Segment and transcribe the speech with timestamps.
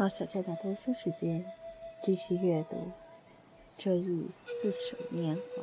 [0.00, 1.44] 毛小娟的读书时间，
[2.00, 2.76] 继续阅读
[3.76, 5.62] 《追忆似水年华》。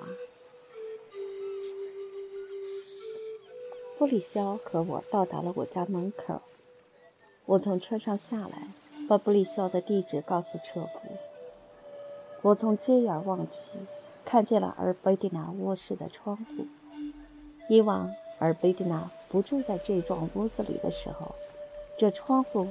[3.97, 6.43] 布里肖和我到达了我家门口。
[7.47, 8.68] 我从车上下来，
[9.09, 10.99] 把布里肖的地址告诉车夫。
[12.43, 13.71] 我从街沿望去，
[14.24, 16.68] 看见了尔贝蒂娜卧室的窗户。
[17.69, 21.33] 以往尔贝蒂娜不住在这幢屋子里的时候，
[21.97, 22.68] 这窗户。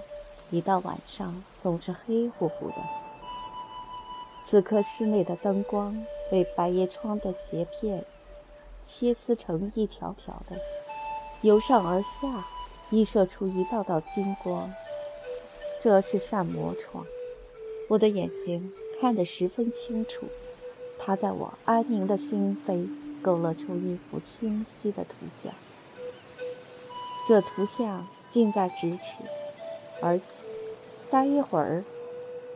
[0.50, 2.76] 一到晚上，总是黑乎乎的。
[4.46, 8.04] 此刻室内的灯光被百叶窗的斜片
[8.82, 10.56] 切丝成一条条的，
[11.42, 12.46] 由上而下
[12.90, 14.72] 溢射出一道道金光。
[15.82, 17.04] 这是扇魔窗，
[17.88, 20.26] 我的眼睛看得十分清楚。
[20.98, 22.88] 它在我安宁的心扉
[23.20, 25.52] 勾勒出一幅清晰的图像。
[27.28, 29.18] 这图像近在咫尺。
[30.00, 30.42] 而且，
[31.10, 31.84] 待一会儿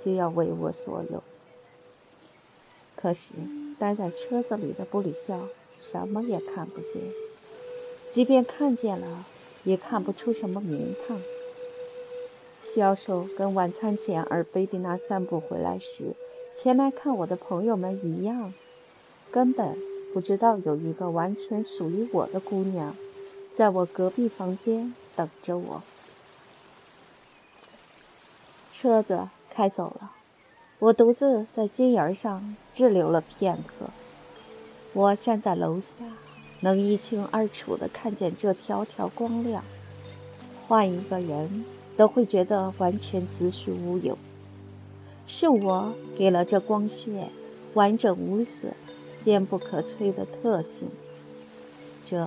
[0.05, 1.23] 就要为我所有。
[2.97, 3.33] 可是，
[3.79, 7.03] 待在车子里的布里肖什么也看不见，
[8.11, 9.25] 即便看见了，
[9.65, 11.21] 也看不出什么名堂。
[12.73, 16.15] 教授跟晚餐前尔贝蒂娜散步回来时
[16.55, 18.53] 前来看我的朋友们一样，
[19.31, 19.77] 根本
[20.13, 22.95] 不知道有一个完全属于我的姑娘，
[23.57, 25.83] 在我隔壁房间等着我。
[28.81, 30.13] 车子开走了，
[30.79, 33.91] 我独自在街沿上滞留了片刻。
[34.95, 35.97] 我站在楼下，
[36.61, 39.63] 能一清二楚地看见这条条光亮。
[40.67, 44.17] 换一个人都会觉得完全子虚乌有。
[45.27, 47.29] 是我给了这光线
[47.75, 48.73] 完整无损、
[49.19, 50.89] 坚不可摧的特性。
[52.03, 52.27] 这，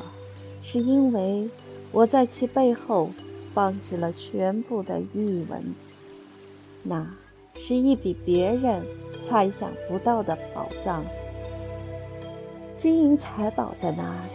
[0.61, 1.49] 是因为
[1.91, 3.09] 我在其背后
[3.55, 5.73] 放置了全部的译文。
[6.83, 7.07] 那
[7.55, 8.85] 是一笔别人
[9.21, 11.03] 猜想不到的宝藏，
[12.77, 14.33] 金银财宝在那里，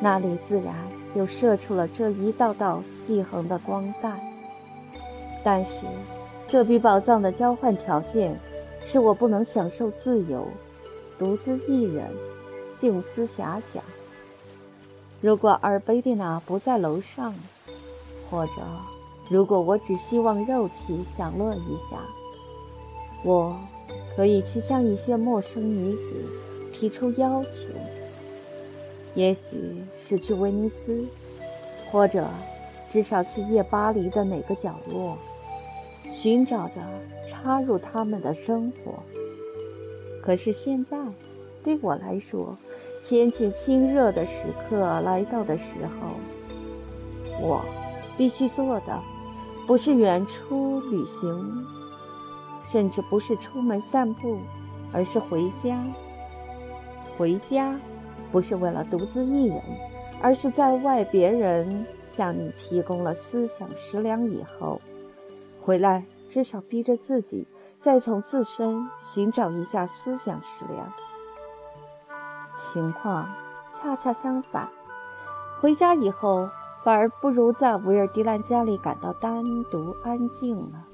[0.00, 0.74] 那里自然
[1.14, 4.18] 就射出了这一道道细横的光带。
[5.44, 5.86] 但是，
[6.48, 8.34] 这笔宝藏的交换条件
[8.82, 10.46] 是我不能享受自由，
[11.18, 12.06] 独自一人
[12.74, 13.82] 静思遐想。
[15.20, 17.34] 如果尔贝蒂娜不在楼上，
[18.30, 18.52] 或者……
[19.30, 22.02] 如果我只希望肉体享乐一下，
[23.22, 23.56] 我
[24.16, 26.14] 可以去向一些陌生女子
[26.72, 27.68] 提出要求，
[29.14, 29.56] 也许
[29.96, 31.06] 是去威尼斯，
[31.92, 32.28] 或者
[32.88, 35.16] 至少去夜巴黎的哪个角落，
[36.10, 36.80] 寻找着
[37.24, 38.94] 插入他们的生活。
[40.20, 40.98] 可是现在，
[41.62, 42.58] 对我来说，
[43.00, 46.16] 浅浅亲热的时刻来到的时候，
[47.40, 47.64] 我
[48.18, 49.00] 必须做的。
[49.70, 51.64] 不是远出旅行，
[52.60, 54.40] 甚至不是出门散步，
[54.92, 55.80] 而是回家。
[57.16, 57.78] 回家，
[58.32, 59.62] 不是为了独自一人，
[60.20, 64.80] 而是在外别人向你提供了思想食粮以后，
[65.62, 67.46] 回来至少逼着自己
[67.80, 70.92] 再从自身寻找一下思想食粮。
[72.58, 73.32] 情况
[73.72, 74.68] 恰恰相反，
[75.60, 76.48] 回家以后。
[76.82, 80.84] 反而不如在维尔迪兰家里感到单独安静了，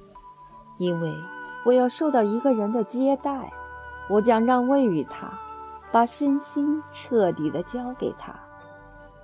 [0.78, 1.14] 因为
[1.64, 3.52] 我要受到一个人的接待，
[4.10, 5.32] 我将让位于他，
[5.92, 8.34] 把身心彻底的交给他。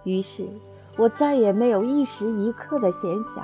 [0.05, 0.49] 于是，
[0.97, 3.41] 我再也没有一时一刻的闲暇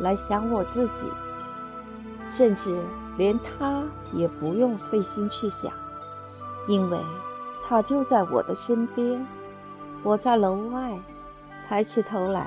[0.00, 1.08] 来想我自己，
[2.26, 2.76] 甚至
[3.16, 5.72] 连他也不用费心去想，
[6.66, 6.98] 因为
[7.62, 9.24] 他就在我的身边。
[10.02, 10.98] 我在楼外。
[11.68, 12.46] 抬起头来，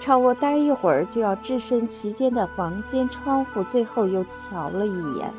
[0.00, 5.30] 朝我待一会儿就要置身其间的房间窗户，最后又瞧了一眼。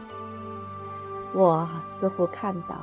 [1.34, 2.76] 我似乎看到，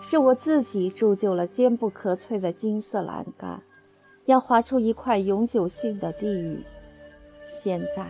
[0.00, 3.60] 是我自己铸就了坚不可摧的金色栏杆，
[4.24, 6.58] 要划出一块永久性的地狱。
[7.44, 8.06] 现在，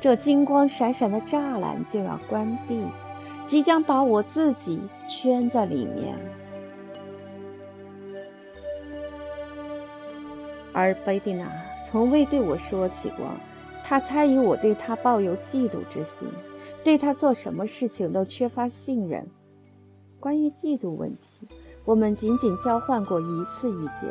[0.00, 2.82] 这金光闪闪的栅栏就要关闭，
[3.46, 6.16] 即将把我自己圈在里面。
[10.74, 11.50] 而贝蒂娜
[11.88, 13.26] 从未对我说起过，
[13.82, 16.28] 她猜疑我对她抱有嫉妒之心，
[16.82, 19.26] 对她做什么事情都缺乏信任。
[20.20, 21.46] 关于嫉妒问题，
[21.84, 24.10] 我们仅仅交换过一次意见，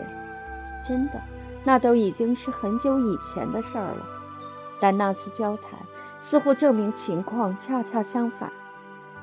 [0.87, 1.21] 真的，
[1.63, 4.07] 那都已经是很久以前的事儿了。
[4.79, 5.79] 但那次交谈
[6.19, 8.51] 似乎证明情况恰恰相反，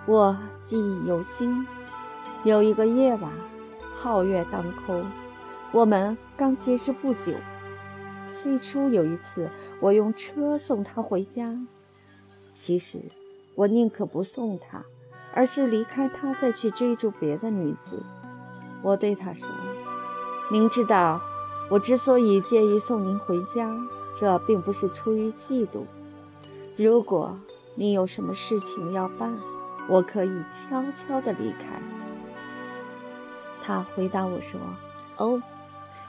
[0.06, 1.66] 我记忆犹新。
[2.44, 3.30] 有一个夜晚，
[4.02, 5.04] 皓月当空。
[5.72, 7.32] 我们刚结识不久。
[8.34, 9.48] 最初有一次，
[9.80, 11.56] 我用车送他回家。
[12.52, 13.00] 其实，
[13.54, 14.84] 我宁可不送他，
[15.32, 18.02] 而是离开他，再去追逐别的女子。
[18.82, 19.48] 我对他说
[20.50, 21.20] ：“您知道，
[21.70, 23.72] 我之所以介意送您回家，
[24.18, 25.82] 这并不是出于嫉妒。
[26.76, 27.38] 如果
[27.76, 29.38] 您有什么事情要办，
[29.88, 31.80] 我可以悄悄地离开。”
[33.62, 34.58] 他回答我说
[35.18, 35.40] ：“哦，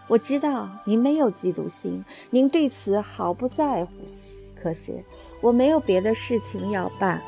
[0.07, 3.91] 我知道您没有嫉妒心，您对此毫不在乎。
[4.55, 5.03] 可是
[5.41, 7.21] 我没有别的事情要办，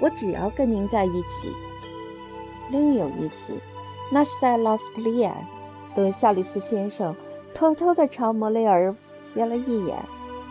[0.00, 1.50] 我只要跟您在一起。”
[2.70, 3.54] 另有一次。
[4.08, 5.34] 那是在拉斯普利安，
[5.92, 7.12] 德夏里斯先生
[7.52, 8.94] 偷偷地朝莫雷尔
[9.34, 9.96] 瞥了一眼，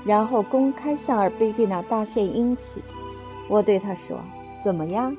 [0.04, 2.84] 然后公开向尔贝蒂娜大献殷勤。
[3.48, 4.20] 我对他说
[4.62, 5.16] ：“怎么样？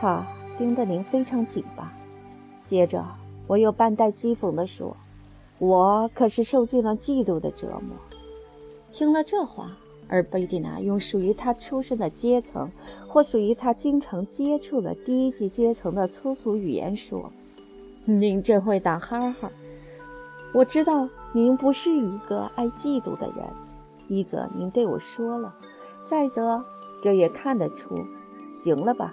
[0.00, 1.92] 他盯得您非常紧吧？”
[2.64, 3.04] 接着
[3.46, 4.96] 我又半带讥讽地说
[5.58, 7.96] ：“我可是受尽了嫉妒的折磨。”
[8.92, 9.76] 听了这话，
[10.08, 12.70] 而贝蒂娜用属于她出身的阶层，
[13.08, 17.32] 或属于她经常接触的低级阶层的粗俗语言说。
[18.04, 19.50] 您真会打哈哈！
[20.52, 23.44] 我知道您不是一个爱嫉妒的人，
[24.08, 25.54] 一则您对我说了，
[26.04, 26.62] 再则
[27.02, 27.96] 这也看得出。
[28.50, 29.12] 行了吧？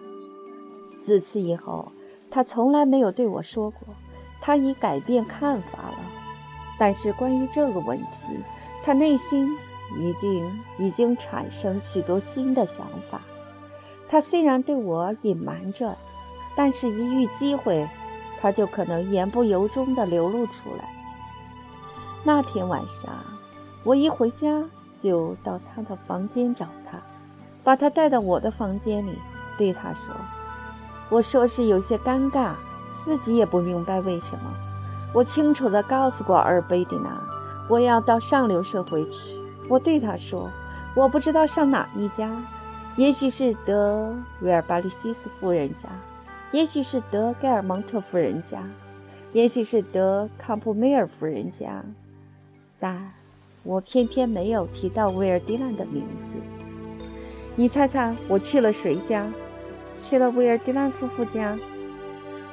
[1.02, 1.92] 自此以后，
[2.30, 3.88] 他从来没有对我说过，
[4.40, 6.21] 他已改变看法了。
[6.82, 8.40] 但是关于这个问题，
[8.84, 9.48] 他内心
[10.00, 13.22] 一定已经产生许多新的想法。
[14.10, 15.96] 他虽然对我隐瞒着，
[16.56, 17.88] 但是一遇机会。
[18.42, 20.90] 他就可能言不由衷地流露出来。
[22.24, 23.24] 那天晚上，
[23.84, 24.68] 我一回家
[24.98, 27.00] 就到他的房间找他，
[27.64, 29.16] 把他带到我的房间里，
[29.60, 30.16] 对他说
[31.10, 32.56] ：“我说是有些尴尬，
[32.90, 34.71] 自己也不明白为什么。
[35.14, 37.22] 我清楚地告诉过阿尔贝蒂娜，
[37.68, 39.36] 我要到上流社会去。
[39.70, 40.50] 我对他说，
[40.96, 42.30] 我不知道上哪一家，
[42.96, 45.88] 也许是德维尔巴利西斯夫人家。”
[46.52, 48.62] 也许是德盖尔蒙特夫人家，
[49.32, 51.82] 也许是德康普梅尔夫人家，
[52.78, 53.10] 但
[53.64, 56.30] 我偏偏没有提到威尔迪兰的名字。
[57.56, 59.26] 你猜猜我去了谁家？
[59.98, 61.58] 去了威尔迪兰夫妇家。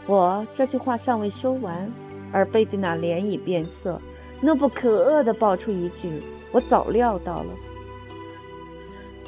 [0.06, 1.90] 我这句话尚未说完，
[2.32, 4.00] 而贝蒂娜脸已变色，
[4.40, 6.22] 怒不可遏地爆出一句
[6.52, 7.50] ：“我早料到了。”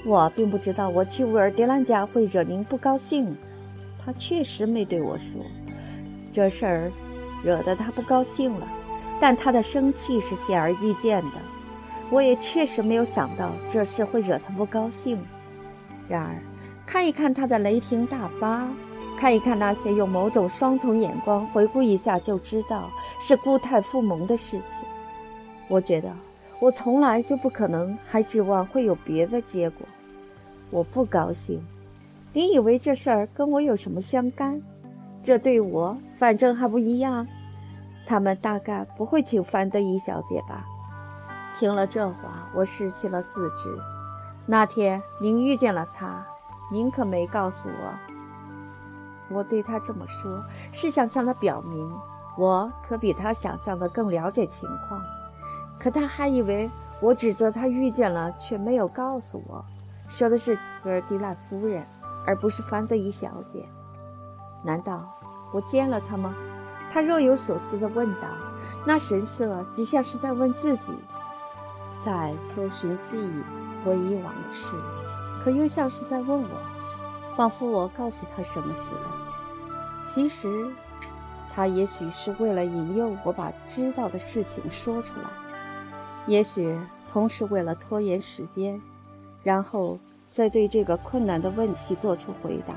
[0.04, 3.36] 我并不知道我去乌尔迪兰家会惹您不高兴。
[4.02, 5.44] 他确实没对我说
[6.32, 6.92] 这事儿，
[7.44, 8.66] 惹得他不高兴了。
[9.20, 11.32] 但他的生气是显而易见的。
[12.10, 15.22] 我也确实没有想到这事会惹他不高兴。
[16.08, 16.34] 然而，
[16.86, 18.66] 看一看他的雷霆大发，
[19.20, 22.88] 看一看那些用某种双重眼光回顾一下就知道
[23.20, 24.78] 是固态复萌的事情，
[25.68, 26.10] 我觉得
[26.58, 29.86] 我从来就不可能还指望会有别的结果。
[30.70, 31.62] 我不高兴。
[32.32, 34.58] 你以为这事儿跟我有什么相干？
[35.22, 37.26] 这对我反正还不一样。
[38.06, 40.64] 他们大概不会请范德伊小姐吧？
[41.58, 43.78] 听了这话，我失去了自知。
[44.46, 46.26] 那天您遇见了他，
[46.72, 48.09] 您可没告诉我。
[49.30, 51.90] 我对他这么说，是想向他表明，
[52.36, 55.00] 我可比他想象的更了解情况。
[55.78, 56.70] 可他还以为
[57.00, 59.64] 我指责他遇见了，却没有告诉我，
[60.08, 61.86] 说的是格尔迪兰夫人。
[62.26, 63.66] 而不是范德伊小姐？
[64.62, 65.08] 难道
[65.52, 66.34] 我见了她吗？
[66.92, 68.28] 他若有所思地问道，
[68.84, 70.92] 那神色极像是在问自己，
[71.98, 73.42] 在搜寻记忆，
[73.82, 74.76] 回忆往事，
[75.42, 76.48] 可又像是在问我，
[77.34, 79.19] 仿佛我告诉他什么似的。
[80.04, 80.68] 其实，
[81.54, 85.28] 他也许是为了引诱我把知道的事情说出来，
[86.26, 86.78] 也许
[87.12, 88.80] 同时为了拖延时间，
[89.42, 89.98] 然后。
[90.30, 92.72] 再对这个困难的问题做出回答，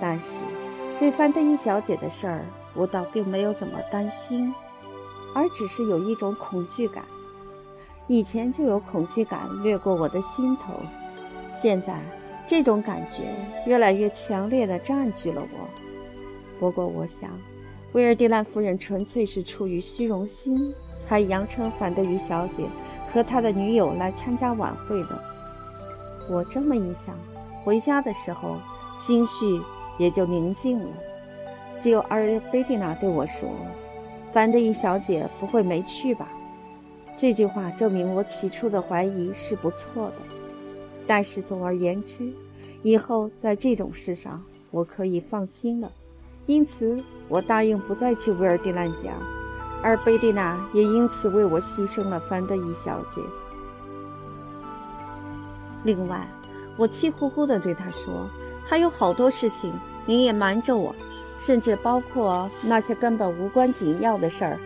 [0.00, 0.44] 但是
[1.00, 2.44] 对范德伊小姐的事儿，
[2.74, 4.54] 我倒并没有怎么担心，
[5.34, 7.04] 而只是有一种恐惧感。
[8.06, 10.74] 以前就有恐惧感掠过我的心头，
[11.50, 12.00] 现在
[12.48, 13.24] 这种感觉
[13.66, 15.68] 越来越强烈地占据了我。
[16.58, 17.30] 不过，我想，
[17.92, 22.64] 威尔蒂兰夫人纯粹是出于虚荣心，才扬称范德伊小姐
[23.06, 25.22] 和她的女友来参加晚会的。
[26.30, 27.14] 我这么一想，
[27.62, 28.56] 回家的时候
[28.94, 29.60] 心绪
[29.98, 30.88] 也就宁静了。
[31.80, 33.48] 只有阿尔菲蒂娜对我说
[34.32, 36.28] ：“范德伊小姐不会没去吧？”
[37.16, 40.37] 这句话证明我起初的怀疑是不错的。
[41.08, 42.32] 但是总而言之，
[42.82, 45.90] 以后在这种事上我可以放心了。
[46.46, 49.14] 因此，我答应不再去维尔蒂兰家，
[49.82, 53.22] 而贝蒂娜也因此为我牺牲了范德伊小姐。
[55.84, 56.28] 另外，
[56.76, 58.28] 我气呼呼地对他说
[58.68, 59.72] ：“还有好多事情
[60.04, 60.94] 您也瞒着我，
[61.38, 64.58] 甚至包括那些根本无关紧要的事儿。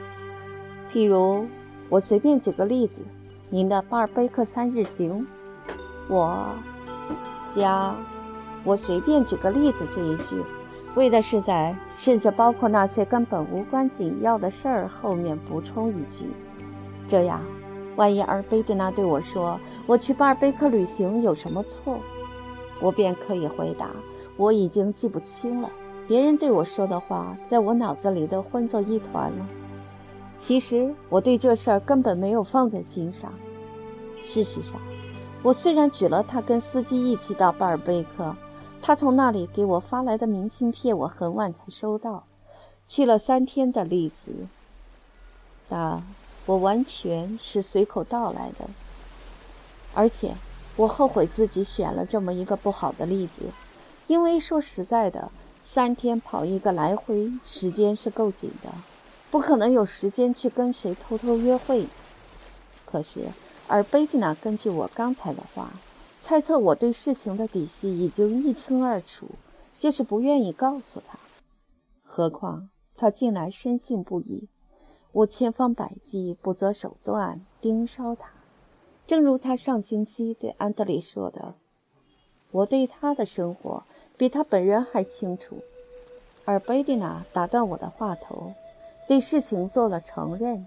[0.92, 1.46] 譬如，
[1.88, 3.02] 我随便举个例子，
[3.50, 5.26] 您的巴尔贝克三日行，
[6.08, 6.46] 我
[7.46, 7.94] 加
[8.64, 10.42] 我随便举个例子这一句，
[10.94, 16.26] 为的是在甚至包括那些根本无关紧要的事儿后面补充一句，
[17.08, 17.40] 这样。”
[17.96, 21.98] 万一阿尔贝蒂娜对我说：“我去巴尔贝克旅行有什么错？”
[22.80, 23.90] 我便可以回答
[24.38, 25.70] ：“我已经记不清了。
[26.08, 29.46] 别人对我说的话，在我脑子里都混作一团了。
[30.38, 33.30] 其实我对这事儿根本没有放在心上。
[34.20, 34.80] 事实上，
[35.42, 38.36] 我虽然举了他跟司机一起到巴尔贝克，
[38.80, 42.24] 他从那里给我发来的明信片，我很晚才收到，
[42.86, 44.32] 去了三天的例子，
[45.68, 46.02] 但……
[46.44, 48.68] 我完全是随口道来的，
[49.94, 50.34] 而且
[50.74, 53.42] 我后悔自己选了这么一个不好的例子，
[54.08, 55.30] 因为说实在的，
[55.62, 58.70] 三天跑一个来回，时间是够紧的，
[59.30, 61.86] 不可能有时间去跟谁偷偷约会。
[62.84, 63.28] 可是，
[63.68, 65.72] 而贝蒂娜根据我刚才的话，
[66.20, 69.26] 猜测我对事情的底细已经一清二楚，
[69.78, 71.18] 就是不愿意告诉他。
[72.02, 74.48] 何况他近来深信不疑。
[75.12, 78.30] 我千方百计、不择手段盯梢他，
[79.06, 81.54] 正如他上星期对安德烈说的
[82.50, 83.82] ：“我对他的生活
[84.16, 85.58] 比他本人还清楚。”
[86.46, 88.54] 而贝蒂娜打断我的话头，
[89.06, 90.66] 对事情做了承认，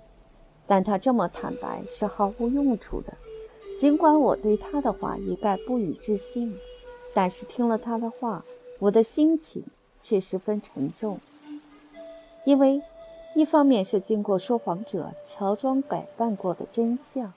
[0.68, 3.14] 但他这么坦白是毫无用处的。
[3.80, 6.58] 尽管我对他的话一概不予置信，
[7.14, 8.44] 但是听了他的话，
[8.80, 9.64] 我的心情
[10.02, 11.20] 却十分沉重，
[12.46, 12.82] 因为。
[13.38, 17.34] 一方面是经过说谎者乔装改扮过的真相，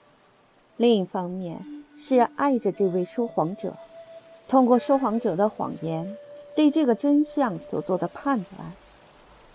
[0.77, 1.59] 另一方面
[1.97, 3.73] 是爱着这位说谎者，
[4.47, 6.15] 通过说谎者的谎言
[6.55, 8.71] 对这个真相所做的判断，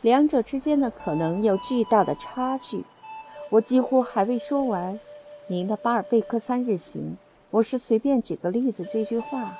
[0.02, 2.84] 两者之间的可能有巨大的差距。
[3.54, 4.98] 我几乎还未说完，
[5.46, 7.16] 您的巴尔贝克三日行，
[7.52, 9.56] 我是随便举个例子这句话，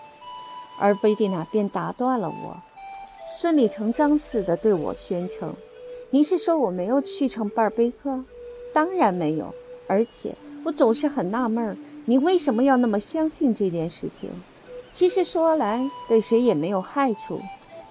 [0.81, 2.57] 而贝蒂娜便打断了我，
[3.39, 5.55] 顺理成章似的对我宣称。
[6.11, 8.19] 您是说我没有去成巴尔贝克？
[8.73, 9.55] 当然没有。
[9.87, 10.35] 而且
[10.65, 14.29] 我总是很纳闷儿，你为什么要那么相信这件事情？
[14.91, 17.41] 其实说来对谁也没有害处。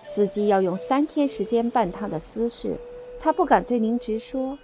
[0.01, 2.75] 司机要用三天时间办他的私事，
[3.21, 4.57] 他不敢对您直说，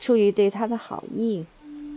[0.00, 1.44] 出于对他的好意。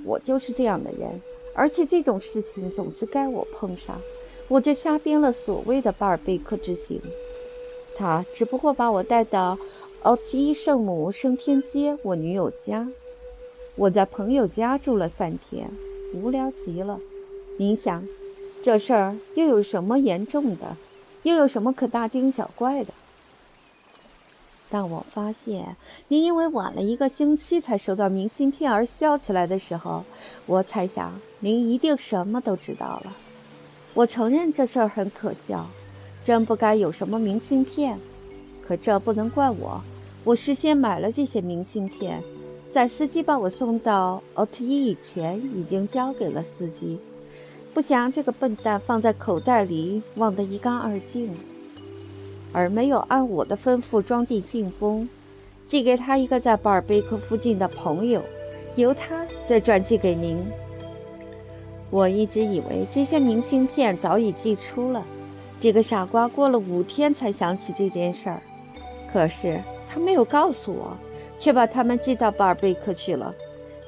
[0.06, 1.22] 我就是这样的人，
[1.54, 4.00] 而且这种事情总是该我碰上，
[4.48, 7.02] 我就瞎编了所谓的巴尔贝克之行。
[7.98, 9.58] 他只不过把我带到。
[10.04, 12.88] 奥特伊圣母升天街，我女友家。
[13.76, 15.70] 我在朋友家住了三天，
[16.14, 16.98] 无聊极了。
[17.58, 18.08] 您想，
[18.62, 20.78] 这事儿又有什么严重的？
[21.24, 22.94] 又有什么可大惊小怪的？
[24.70, 25.76] 当我发现
[26.10, 30.04] 您因为晚了一个星期才收到明信片而笑起来的时候，
[30.46, 33.16] 我猜想您一定什么都知道了。
[33.96, 35.68] 我承认这事儿很可笑，
[36.24, 37.98] 真不该有什么明信片。
[38.62, 39.82] 可这不能怪我，
[40.24, 42.24] 我事先买了这些明信片，
[42.70, 47.00] 在司机把我送到奥特伊以前已经交给了司机，
[47.74, 51.36] 不想这个笨蛋放在口袋里忘得一干二净，
[52.52, 55.08] 而没有按我的吩咐装进信封，
[55.68, 58.22] 寄给他一个在巴尔贝克附近的朋友，
[58.76, 60.38] 由他再转寄给您。
[61.90, 65.04] 我一直以为这些明信片早已寄出了，
[65.60, 68.42] 这个傻瓜过了五天才想起这件事儿。
[69.12, 69.60] 可是
[69.92, 70.96] 他没有告诉我，
[71.40, 73.34] 却把他们寄到巴尔贝克去了。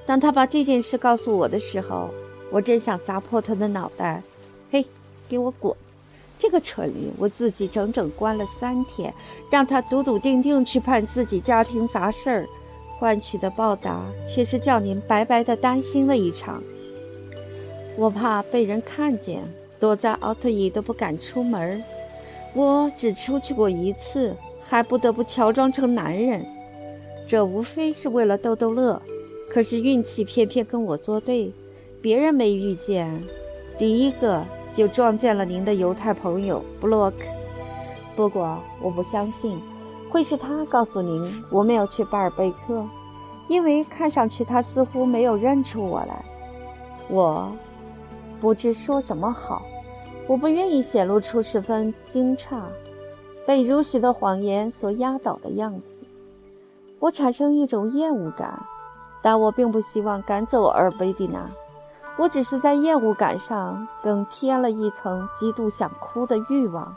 [0.05, 2.09] 当他把这件事告诉我的时候，
[2.51, 4.23] 我真想砸破他的脑袋！
[4.71, 4.83] 嘿，
[5.29, 5.75] 给我滚！
[6.41, 9.13] 这个蠢驴，我自己整整关了三天，
[9.51, 12.47] 让他笃笃定定去办自己家庭杂事儿，
[12.97, 16.63] 换取的报答却是叫您白白的担心了一场。
[17.95, 19.43] 我怕被人看见，
[19.79, 21.83] 躲在奥特伊都不敢出门。
[22.55, 24.35] 我只出去过一次。
[24.63, 26.45] 还不得不乔装成男人，
[27.27, 29.01] 这无非是为了逗逗乐。
[29.49, 31.51] 可是运气偏偏跟我作对，
[32.01, 33.21] 别人没遇见，
[33.77, 37.17] 第一个就撞见了您的犹太朋友布洛克。
[38.15, 39.59] 不过我不相信，
[40.09, 42.85] 会是他告诉您我没有去巴尔贝克，
[43.47, 46.23] 因为看上去他似乎没有认出我来。
[47.09, 47.51] 我
[48.39, 49.61] 不知说什么好，
[50.27, 52.61] 我不愿意显露出十分惊诧。
[53.45, 56.03] 被如实的谎言所压倒的样子，
[56.99, 58.63] 我产生一种厌恶感，
[59.21, 61.49] 但我并不希望赶走尔贝蒂娜。
[62.21, 66.95] 我只是在厌恶感上更添了一层极度想哭的欲望。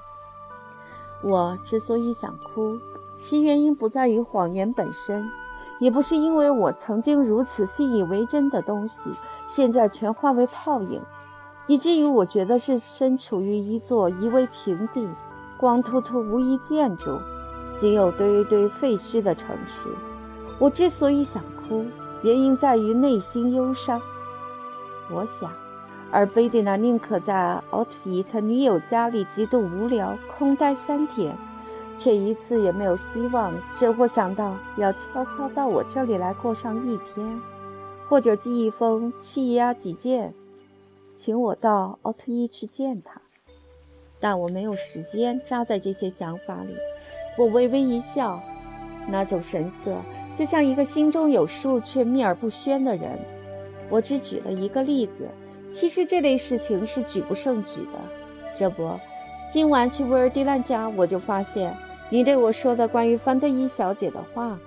[1.23, 2.79] 我之所以想哭，
[3.23, 5.31] 其原因不在于谎言本身，
[5.79, 9.15] 也不是因为我曾经如此信以为真的东西，
[9.47, 11.01] 现在全化为泡影，
[11.69, 15.09] 以至于我觉得是身处于一座夷为平地、
[15.57, 17.19] 光秃秃无一建筑、
[17.75, 19.89] 仅有堆堆废墟的城市。
[20.59, 21.87] 我之所以想哭，
[22.21, 23.99] 原因在于内心忧伤。
[25.11, 25.51] 我想，
[26.11, 31.37] 而贝蒂娜宁可在奥特伊他女友家里极度无聊，空待三天，
[31.99, 37.41] 却一次也没有希望，生或想到要悄悄到我这里来过上一天，
[38.09, 40.33] 或者寄一封气压几件，
[41.13, 43.21] 请我到奥特伊去见他。
[44.19, 46.75] 但我没有时间扎在这些想法里。
[47.37, 48.41] 我微微一笑，
[49.09, 49.95] 那种神色
[50.35, 53.19] 就像一个心中有数却秘而不宣的人。
[53.91, 55.29] 我只举了一个例子，
[55.71, 57.99] 其实这类事情是举不胜举的。
[58.57, 58.99] 这不，
[59.53, 61.77] 今晚去威尔迪兰家，我就发现
[62.09, 64.59] 你对我说的关于范德伊小姐的话。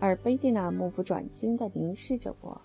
[0.00, 2.60] 而贝蒂娜目不转睛地凝视着我，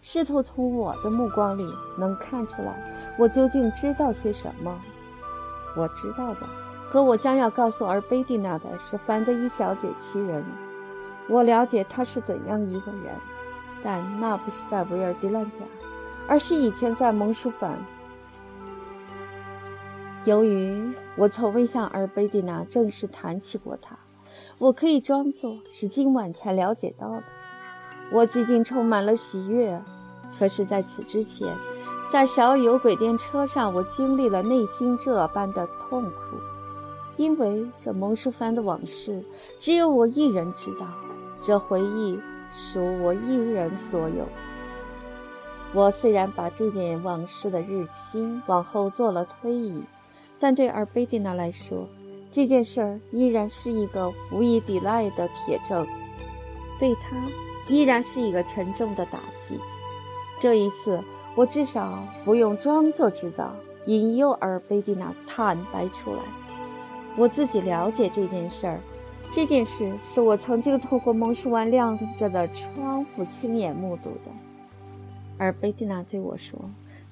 [0.00, 1.66] 试图从我的目光里
[1.98, 4.80] 能看出来我究竟知道些什么。
[5.76, 6.46] 我知道的，
[6.88, 10.42] 和我将要告诉而贝蒂娜的是范德伊小姐其人。
[11.28, 13.14] 我了解她是怎样一个人。
[13.82, 15.58] 但那不是在维尔迪兰家，
[16.26, 17.78] 而是以前在蒙舒凡。
[20.24, 23.96] 由于我从未向尔贝蒂娜正式谈起过他，
[24.58, 27.24] 我可以装作是今晚才了解到的。
[28.12, 29.82] 我几近充满了喜悦，
[30.38, 31.48] 可是在此之前，
[32.10, 36.36] 在小有轨电车上，我经历了内心这般的痛苦，
[37.16, 39.24] 因为这蒙舒凡的往事
[39.60, 40.86] 只有我一人知道，
[41.40, 42.18] 这回忆。
[42.52, 44.26] 属我一人所有。
[45.74, 49.82] 我虽然把这件往事的日期往后做了推移，
[50.40, 51.86] 但对尔贝蒂娜来说，
[52.30, 55.86] 这件事儿依然是一个无以抵赖的铁证，
[56.78, 57.16] 对她
[57.68, 59.60] 依然是一个沉重的打击。
[60.40, 60.98] 这一次，
[61.34, 66.20] 我至少不用装作知道，引诱尔贝蒂娜坦白出来。
[67.16, 68.80] 我自己了解这件事儿。
[69.30, 74.30] 这件事是我曾经透过蒙舒湾亮着的窗户亲眼目睹的，
[75.36, 76.58] 而贝蒂娜对我说，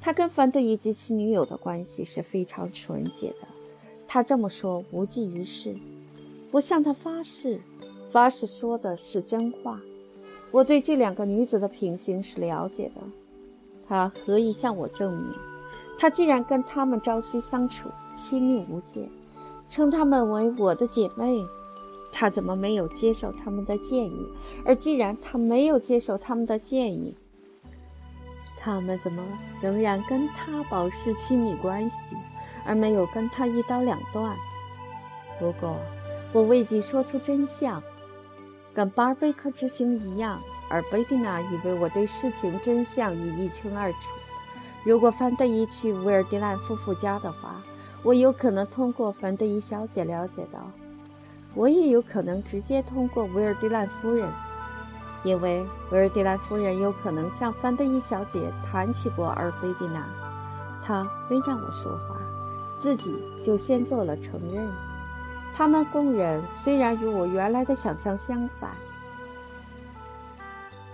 [0.00, 3.46] 他跟凡德以及其女友的关系是非常纯洁的。
[4.08, 5.76] 他这么说无济于事。
[6.50, 7.60] 我向他发誓，
[8.10, 9.80] 发誓说的是真话。
[10.50, 13.02] 我对这两个女子的品行是了解的。
[13.86, 15.34] 他何以向我证明？
[15.98, 19.08] 他既然跟她们朝夕相处，亲密无间，
[19.68, 21.44] 称她们为我的姐妹。
[22.18, 24.26] 他怎么没有接受他们的建议？
[24.64, 27.14] 而既然他没有接受他们的建议，
[28.58, 29.22] 他们怎么
[29.60, 31.98] 仍然跟他保持亲密关系，
[32.64, 34.34] 而没有跟他一刀两断？
[35.38, 35.76] 不过，
[36.32, 37.82] 我未及说出真相，
[38.72, 43.98] 跟巴尔贝克之行一样，而贝蒂娜以为我对事情真相已一清二楚。
[44.84, 47.62] 如果范德伊去维尔迪兰夫妇家的话，
[48.02, 50.60] 我有可能通过范德伊小姐了解到。
[51.56, 54.30] 我也有可能直接通过维尔迪兰夫人，
[55.24, 60.06] 因为维尔迪兰夫人有可能向范德伊小姐谈起过尔菲蒂娜，
[60.84, 62.20] 她没让我说话，
[62.78, 64.68] 自己就先做了承认。
[65.54, 68.72] 他们公认，虽然与我原来的想象相反，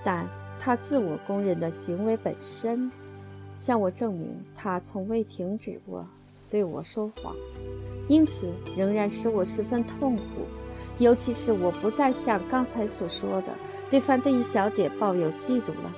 [0.04, 0.24] 但
[0.60, 2.88] 他自我公认的行为本身，
[3.56, 6.06] 向我证明他从未停止过
[6.48, 7.34] 对我说谎。
[8.08, 10.22] 因此，仍然使我十分痛苦，
[10.98, 13.48] 尤其是我不再像刚才所说的
[13.88, 15.92] 对范德伊小姐抱有嫉妒了。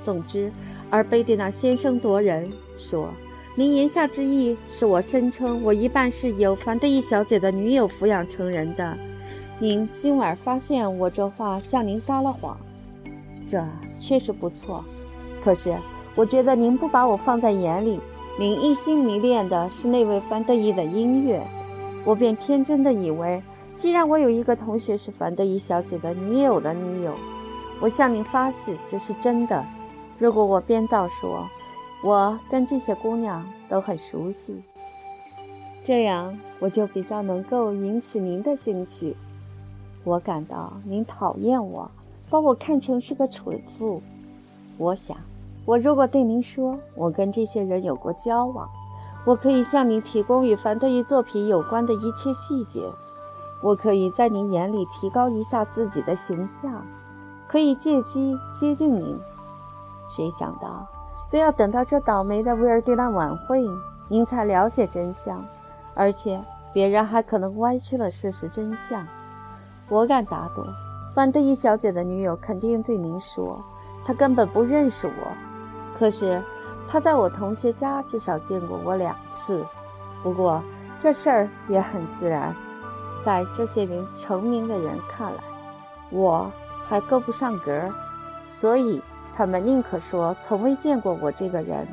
[0.00, 0.50] 总之，
[0.90, 3.10] 而贝蒂娜先生夺人说
[3.56, 8.96] ：“您言下之意是我声称我一半是由范德伊小姐的女友抚养成人的。
[9.58, 12.56] 您今晚发现我这话向您撒了谎，
[13.46, 13.66] 这
[13.98, 14.84] 确实不错。
[15.42, 15.76] 可是，
[16.14, 17.98] 我觉得您不把我放在眼里。”
[18.40, 21.44] 您一心迷恋的是那位范德伊的音乐，
[22.04, 23.42] 我便天真的以为，
[23.76, 27.16] 既然我有一个同学是范德伊小姐的女友的女友，
[27.80, 29.66] 我向您发誓这是真的。
[30.20, 31.48] 如果我编造说，
[32.04, 34.62] 我跟这些姑娘都很熟悉，
[35.82, 39.16] 这样我就比较能够引起您的兴趣。
[40.04, 41.90] 我感到您讨厌我，
[42.30, 44.00] 把我看成是个蠢妇。
[44.76, 45.16] 我想。
[45.68, 48.66] 我如果对您说，我跟这些人有过交往，
[49.26, 52.90] 我可以向您提供与凡德伊作品有关的一切细节，
[53.62, 56.82] 我可以在您眼里提高一下自己的形象，
[57.46, 59.20] 可以借机接近您。
[60.08, 60.88] 谁想到，
[61.30, 63.68] 非要等到这倒霉的威尔蒂娜晚会，
[64.08, 65.44] 您才了解真相，
[65.92, 69.06] 而且别人还可能歪曲了事实真相。
[69.90, 70.64] 我敢打赌，
[71.14, 73.62] 范德伊小姐的女友肯定对您说，
[74.02, 75.47] 她根本不认识我。
[75.98, 76.40] 可是，
[76.86, 79.66] 他在我同学家至少见过我两次。
[80.22, 80.62] 不过，
[81.00, 82.54] 这事儿也很自然，
[83.24, 85.38] 在这些名成名的人看来，
[86.10, 86.50] 我
[86.86, 87.92] 还够不上格，
[88.48, 89.02] 所以
[89.34, 91.86] 他们宁可说从未见过我这个人。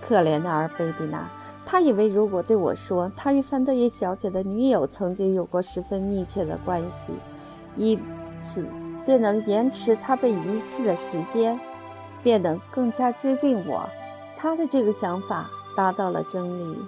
[0.00, 1.28] 可怜的阿尔贝蒂娜，
[1.64, 7.12] 他以为如果对我说他与范德耶小姐的女友曾经有过十分密切的关系，
[7.76, 7.98] 以
[8.42, 8.66] 此
[9.06, 11.58] 便能延迟他被遗弃的时间，
[12.22, 13.88] 变得更加接近我，
[14.36, 16.78] 他的这个想法达到了真理。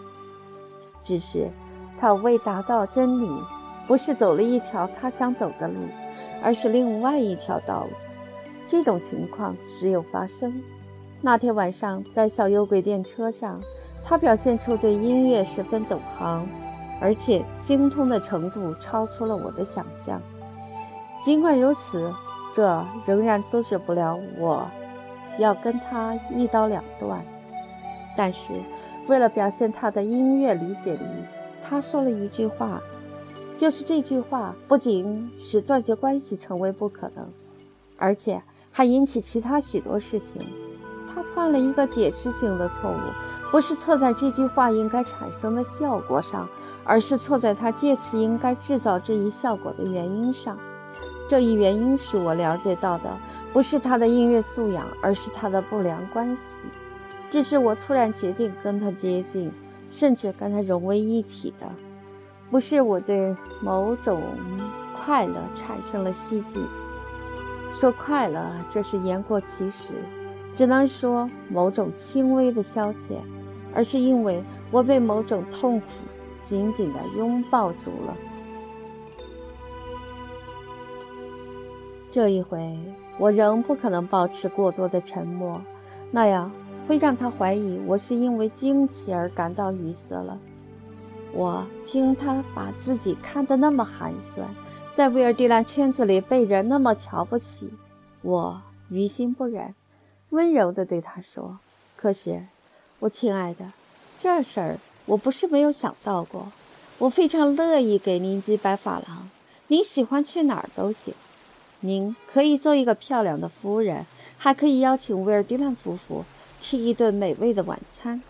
[1.02, 1.50] 只是，
[1.98, 3.28] 他未达到真理，
[3.86, 5.74] 不是走了一条他想走的路，
[6.42, 7.90] 而是另外一条道路。
[8.66, 10.62] 这种情况时有发生。
[11.20, 13.60] 那天晚上在小有轨电车上，
[14.04, 16.48] 他表现出对音乐十分懂行，
[17.00, 20.20] 而且精通的程度超出了我的想象。
[21.24, 22.12] 尽管如此，
[22.54, 24.66] 这仍然阻止不了我
[25.38, 27.24] 要跟他一刀两断。
[28.16, 28.54] 但是。
[29.08, 31.00] 为了表现他的音乐理解力，
[31.60, 32.80] 他说了一句话，
[33.58, 37.28] 就是这句话不仅使断绝关系成为不可能，
[37.98, 38.40] 而且
[38.70, 40.40] 还引起其他许多事情。
[41.12, 46.48] 他犯了一个解释性的错误，不是错在这句话应该产生的效果上，
[46.84, 50.56] 而是错在他借此应该制造这一效果的原因上。
[51.32, 53.10] 这一原因是我了解到的，
[53.54, 56.68] 不是他的音乐素养，而是他的不良关系。
[57.30, 59.50] 这是我突然决定跟他接近，
[59.90, 61.66] 甚至跟他融为一体的，
[62.50, 64.20] 不是我对某种
[64.94, 66.60] 快乐产生了希冀。
[67.70, 69.94] 说快乐，这是言过其实，
[70.54, 73.14] 只能说某种轻微的消遣，
[73.74, 75.86] 而是因为我被某种痛苦
[76.44, 78.14] 紧紧地拥抱住了。
[82.12, 82.78] 这一回，
[83.18, 85.60] 我仍不可能保持过多的沉默，
[86.12, 86.52] 那样。
[86.88, 90.36] 会让他怀疑我是因为惊奇而感到语塞了。
[91.32, 94.46] 我听他把自己看得那么寒酸，
[94.92, 97.70] 在威尔蒂兰圈子里被人那么瞧不起，
[98.22, 99.76] 我于心不忍，
[100.30, 101.60] 温柔地对他说
[101.96, 102.42] ：“可是，
[102.98, 103.72] 我亲爱的，
[104.18, 106.50] 这事儿我不是没有想到过。
[106.98, 109.30] 我非常乐意给您几百法郎，
[109.68, 111.14] 您喜欢去哪儿都行。
[111.82, 114.06] 您可以做一个漂亮的夫人，
[114.38, 116.24] 还可以邀请威尔蒂兰夫妇。”
[116.62, 118.22] 吃一顿美味的晚餐。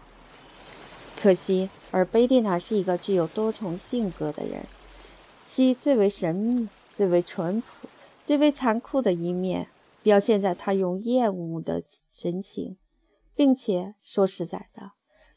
[1.20, 4.64] 可惜，而贝蒂娜是一个具有多重性格的人，
[5.44, 7.90] 其最为神秘、最为淳朴、
[8.24, 9.68] 最为残酷的一面，
[10.02, 12.78] 表现在她用厌恶的神情，
[13.34, 14.92] 并且说实在的，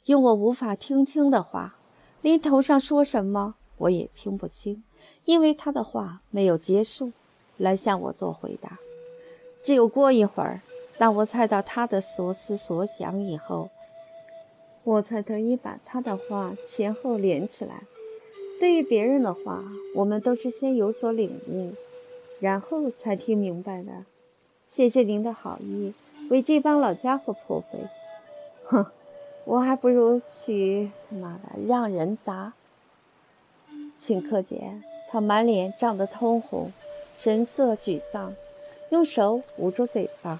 [0.06, 1.75] 用我无法听清的话，
[2.21, 4.86] 连头上说什么我也听不清，
[5.25, 7.12] 因为他的话没有结束，
[7.58, 8.80] 来向我做回答。
[9.63, 10.62] 只有过一会儿。
[10.98, 13.70] 当我猜到他的所思所想以后，
[14.86, 17.84] 我才得以把他的话前后连起来。
[18.62, 19.62] 对于别人的话，
[19.94, 21.74] 我们都是先有所领悟，
[22.39, 24.06] 然后才听明白的。
[24.65, 25.94] 谢谢您的好意，
[26.30, 27.80] 为这帮老家伙破费。
[28.63, 28.86] 哼，
[29.44, 32.54] 我还不如去他妈的让人砸。
[33.98, 36.72] 顷刻间，他满脸涨得通红，
[37.15, 38.36] 神色沮丧，
[38.89, 40.39] 用手捂住嘴巴。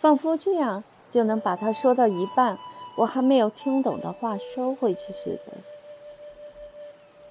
[0.00, 2.58] 仿佛这样就能把他说到一半
[2.96, 5.52] 我还没有听懂的话收回去似的。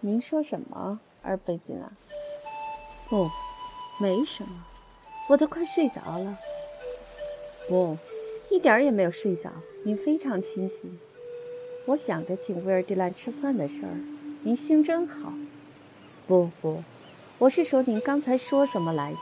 [0.01, 1.91] 您说什么，二贝蒂娜？
[3.09, 3.29] 不，
[3.99, 4.65] 没什么，
[5.29, 6.37] 我都快睡着了。
[7.67, 7.97] 不，
[8.49, 9.49] 一点儿也没有睡着，
[9.83, 10.99] 您非常清醒。
[11.85, 13.97] 我想着请威尔蒂兰吃饭的事儿，
[14.43, 15.33] 您心真好。
[16.27, 16.83] 不不，
[17.39, 19.19] 我是说您刚才说什么来着？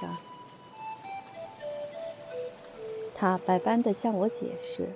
[3.14, 4.88] 他百般地向我解释，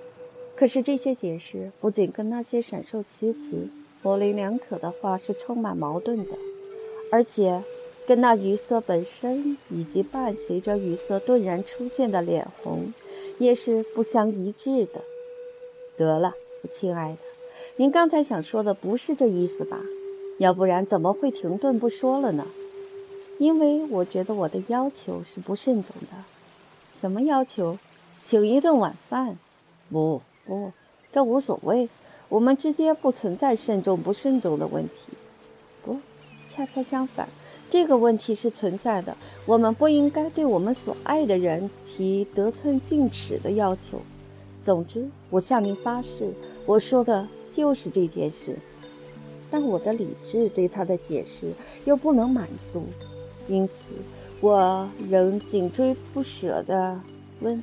[0.55, 3.69] 可是这些解释不仅跟那些闪烁其词、
[4.01, 6.35] 模棱两可的话是充满矛盾的，
[7.11, 7.63] 而且
[8.07, 12.91] 跟那语色本身以及伴随着语色顿然出现的脸红
[13.37, 15.03] 也是不相一致的。
[15.95, 17.17] 得了，我亲爱的，
[17.75, 19.79] 您刚才想说的不是这意思吧？
[20.39, 22.47] 要不然怎么会停顿不说了呢？
[23.41, 26.25] 因为我觉得我的要求是不慎重的。
[26.93, 27.79] 什么要求？
[28.21, 29.35] 请一顿晚饭，
[29.89, 30.71] 不不，
[31.11, 31.89] 这无所谓。
[32.29, 35.13] 我们之间不存在慎重不慎重的问题。
[35.83, 35.97] 不，
[36.45, 37.27] 恰恰相反，
[37.67, 39.17] 这个问题是存在的。
[39.47, 43.99] 我们不应该对我们所爱的人提得寸进尺的要求。
[44.61, 46.31] 总之，我向您发誓，
[46.67, 48.55] 我说的就是这件事。
[49.49, 51.51] 但我的理智对他的解释
[51.85, 52.83] 又不能满足，
[53.51, 53.91] 因此
[54.39, 56.97] 我仍紧追不舍地
[57.41, 57.61] 问：“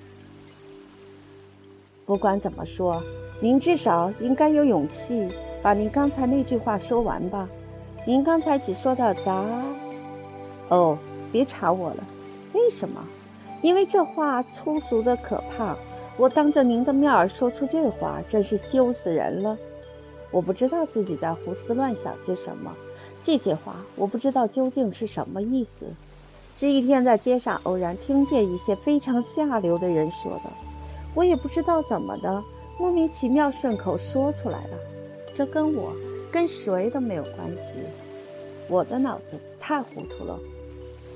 [2.05, 3.03] 不管怎么说，
[3.41, 5.27] 您至少应该有勇气
[5.63, 7.49] 把您刚才那句话说完吧？
[8.07, 9.43] 您刚才只说到杂……
[10.69, 10.99] 哦，
[11.33, 12.05] 别查我了。
[12.53, 13.03] 为什么？
[13.63, 15.75] 因为这话粗俗的可怕。
[16.19, 19.57] 我当着您的面儿说出这话，真是羞死人了。”
[20.31, 22.71] 我不知道自己在胡思乱想些什么，
[23.23, 25.87] 这些话我不知道究竟是什么意思。
[26.57, 30.51] 这一天在街上偶然听见一些非常下流的人说的，
[31.15, 32.43] 我也不知道怎么的，
[32.79, 34.77] 莫名其妙顺口说出来了。
[35.35, 35.93] 这跟我
[36.33, 37.79] 跟谁都没有关系，
[38.69, 40.39] 我的脑子太糊涂了。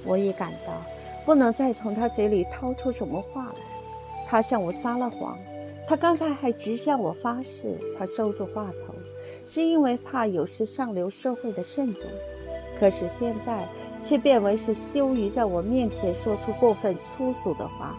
[0.04, 0.72] 我也感到
[1.24, 3.60] 不能再从他嘴里掏出什么话来，
[4.28, 5.36] 他向我撒了谎。
[5.88, 8.91] 他刚才还直向我发誓，他收住话头，
[9.44, 12.04] 是因为怕有失上流社会的慎重。
[12.78, 13.68] 可是现在
[14.02, 17.96] 却变为是羞于在我面前说出过分粗俗的话，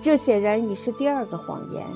[0.00, 1.86] 这显然已是第二个谎言。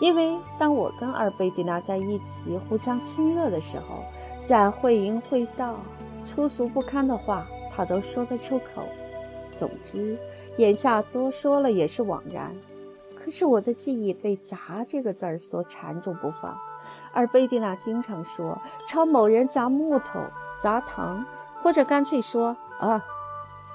[0.00, 4.04] 因为当我跟阿尔贝蒂娜在一起互相亲热的时候，
[4.44, 5.80] 在会淫会道、
[6.22, 8.84] 粗俗不堪的话，他都说得出口。
[9.56, 10.16] 总之，
[10.58, 12.54] 眼下多说了也是枉然。
[13.16, 16.56] 可是我的记忆被“砸”这个字儿所缠住不放，
[17.12, 20.20] 而贝蒂娜经常说朝某人砸木头、
[20.58, 21.24] 砸糖，
[21.58, 23.04] 或者干脆说啊，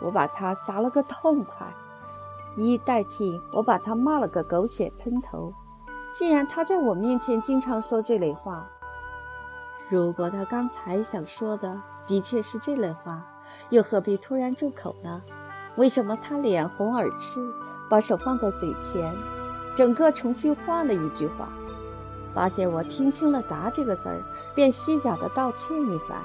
[0.01, 1.67] 我把他砸了个痛快，
[2.55, 5.53] 以代替我把他骂了个狗血喷头。
[6.13, 8.67] 既然他在我面前经常说这类话，
[9.89, 13.25] 如果他刚才想说的的确是这类话，
[13.69, 15.21] 又何必突然住口呢？
[15.75, 17.41] 为什么他脸红耳赤，
[17.89, 19.11] 把手放在嘴前？
[19.75, 21.49] 整个重新换了一句话，
[22.33, 24.21] 发现我听清了“砸”这个字儿，
[24.55, 26.19] 便虚假的道歉一番。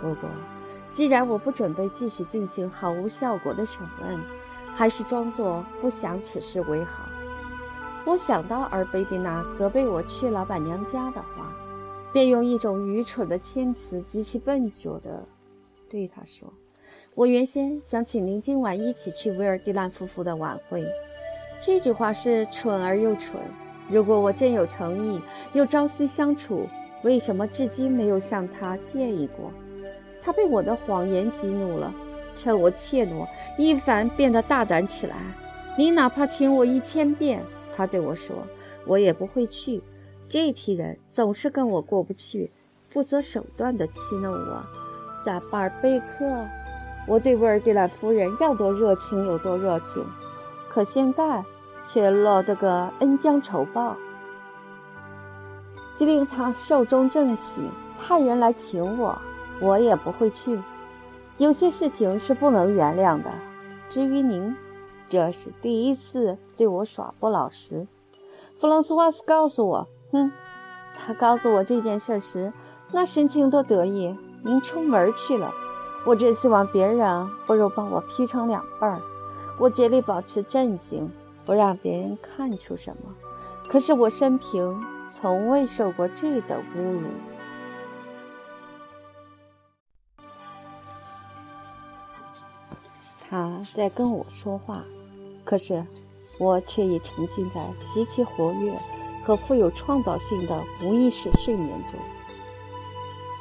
[0.00, 0.28] 不过，
[0.92, 4.18] 既然我不准备继续进行毫无效果的审问，
[4.74, 7.04] 还是装作不想此事为好。
[8.06, 11.52] 我想到尔贝蒂娜责备我去老板娘家的话，
[12.12, 15.22] 便用一种愚蠢的谦辞极其笨拙的
[15.88, 16.50] 对她说
[17.14, 20.82] ：“我原先想请您今晚一起去维尔蒂兰夫妇的晚会。”
[21.62, 23.38] 这句话是蠢而又蠢。
[23.90, 25.20] 如果我真有诚意，
[25.52, 26.68] 又朝夕相处，
[27.02, 29.50] 为什么至今没有向他建议过？
[30.22, 31.92] 他被我的谎言激怒了，
[32.36, 33.26] 趁我怯懦，
[33.58, 35.16] 一凡变得大胆起来。
[35.76, 37.42] 你哪怕请我一千遍，
[37.74, 38.36] 他对我说，
[38.86, 39.82] 我也不会去。
[40.28, 42.50] 这批人总是跟我过不去，
[42.92, 44.62] 不择手段地欺弄我。
[45.22, 46.46] 在巴尔贝克，
[47.06, 50.04] 我对维尔蒂兰夫人要多热情有多热情。
[50.68, 51.42] 可现在
[51.82, 53.96] 却落得个恩将仇报，
[55.94, 57.64] 即令他寿终正寝，
[57.98, 59.18] 派人来请我，
[59.60, 60.60] 我也不会去。
[61.38, 63.30] 有些事情是不能原谅的。
[63.88, 64.54] 至于您，
[65.08, 67.86] 这是第一次对我耍不老实。
[68.58, 70.30] 弗朗斯瓦斯告诉我，哼，
[70.94, 72.52] 他告诉我这件事时，
[72.92, 74.16] 那神情多得意。
[74.42, 75.52] 您出门去了，
[76.06, 79.00] 我真希望别人不如把我劈成两半儿。
[79.58, 81.10] 我竭力保持镇静，
[81.44, 83.14] 不让别人看出什么。
[83.68, 87.02] 可是我生平从未受过这等侮辱。
[93.28, 94.84] 他在跟我说话，
[95.44, 95.86] 可是
[96.38, 98.72] 我却已沉浸在极其活跃
[99.22, 101.98] 和富有创造性的无意识睡眠中。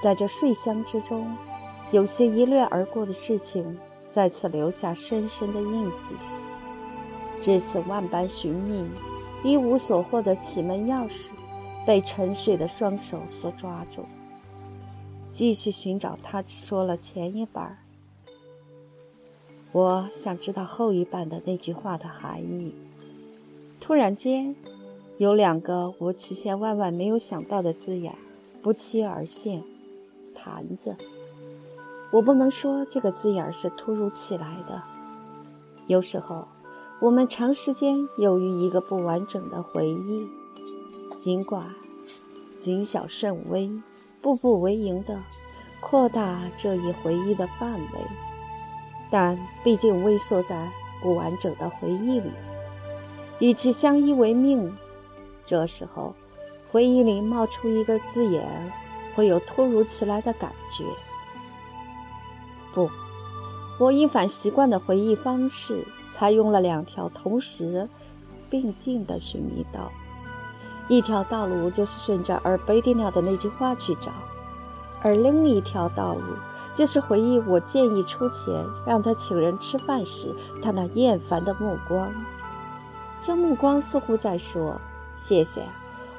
[0.01, 1.35] 在这睡乡之中，
[1.91, 3.77] 有些一掠而过的事情。
[4.11, 6.15] 再次留下深深的印记。
[7.41, 8.85] 这次万般寻觅，
[9.43, 11.29] 一无所获的启门钥匙，
[11.85, 14.05] 被沉睡的双手所抓住。
[15.31, 17.77] 继续寻找，他说了前一半。
[19.71, 22.73] 我想知道后一半的那句话的含义。
[23.79, 24.55] 突然间，
[25.17, 28.15] 有两个我起先万万没有想到的字眼
[28.61, 29.63] 不期而现：
[30.35, 30.97] 坛子。
[32.11, 34.81] 我不能说这个字眼是突如其来的。
[35.85, 36.47] 有时候，
[37.01, 40.27] 我们长时间由于一个不完整的回忆，
[41.17, 41.65] 尽管
[42.59, 43.71] 谨小慎微、
[44.21, 45.17] 步步为营地
[45.79, 47.99] 扩大这一回忆的范围，
[49.09, 50.69] 但毕竟微缩在
[51.01, 52.29] 不完整的回忆里，
[53.39, 54.75] 与其相依为命。
[55.45, 56.13] 这时候，
[56.69, 58.45] 回忆里冒出一个字眼，
[59.15, 60.83] 会有突如其来的感觉。
[62.73, 62.89] 不，
[63.79, 67.87] 我因反习惯的回忆方式，采用了两条同时
[68.49, 69.89] 并进的寻觅道。
[70.89, 74.11] 一条道路就是顺着尔贝蒂娜的那句话去找，
[75.01, 76.21] 而另一条道路
[76.75, 78.53] 就是回忆我建议出钱
[78.85, 82.11] 让他请人吃饭时，他那厌烦的目光。
[83.21, 84.75] 这目光似乎在说
[85.15, 85.63] ：“谢谢，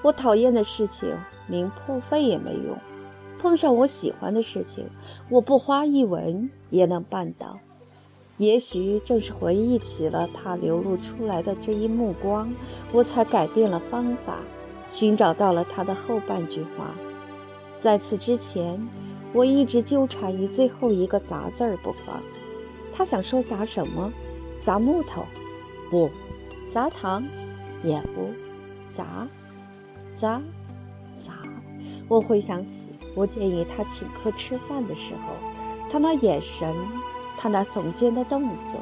[0.00, 1.14] 我讨厌的事情
[1.46, 2.78] 您破费也没用。
[3.40, 4.88] 碰上我喜欢的事情，
[5.30, 7.58] 我不花一文也能办到。”
[8.36, 12.50] 也许正是回忆起了他流露出来的这一目光，
[12.90, 14.40] 我才改变了方法，
[14.88, 16.94] 寻找到了他的后半句话。
[17.80, 18.80] 在此之前，
[19.34, 22.22] 我一直纠缠于最后一个砸字儿不放。
[22.92, 24.10] 他想说砸什么？
[24.62, 25.24] 砸木头？
[25.90, 26.10] 不，
[26.66, 27.22] 砸糖？
[27.82, 28.30] 也不，
[28.92, 29.26] 砸，
[30.14, 30.42] 砸，
[31.18, 31.32] 砸。
[32.08, 35.34] 我回想起我建议他请客吃饭的时候，
[35.90, 36.74] 他那眼神。
[37.42, 38.78] 他那耸肩的动作，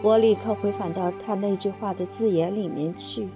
[0.00, 3.28] 我立刻回返到他那句话的字眼里面去。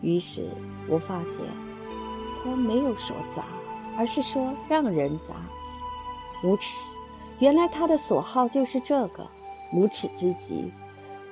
[0.00, 0.48] 于是
[0.88, 1.42] 我发现，
[2.42, 3.44] 他没有说砸，
[3.98, 5.34] 而是说让人砸。
[6.42, 6.90] 无耻！
[7.38, 9.28] 原来他的所好就是这个，
[9.74, 10.72] 无耻之极。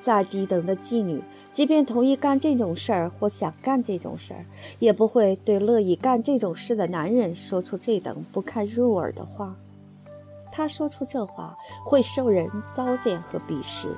[0.05, 4.45] 再低等的妓女，即便同意干这种事儿或想干这种事儿，
[4.79, 9.55] 也不会对乐意干这种事的男人说出这等不堪入耳的话。
[10.53, 13.97] 他说出这话会受人糟践和鄙视。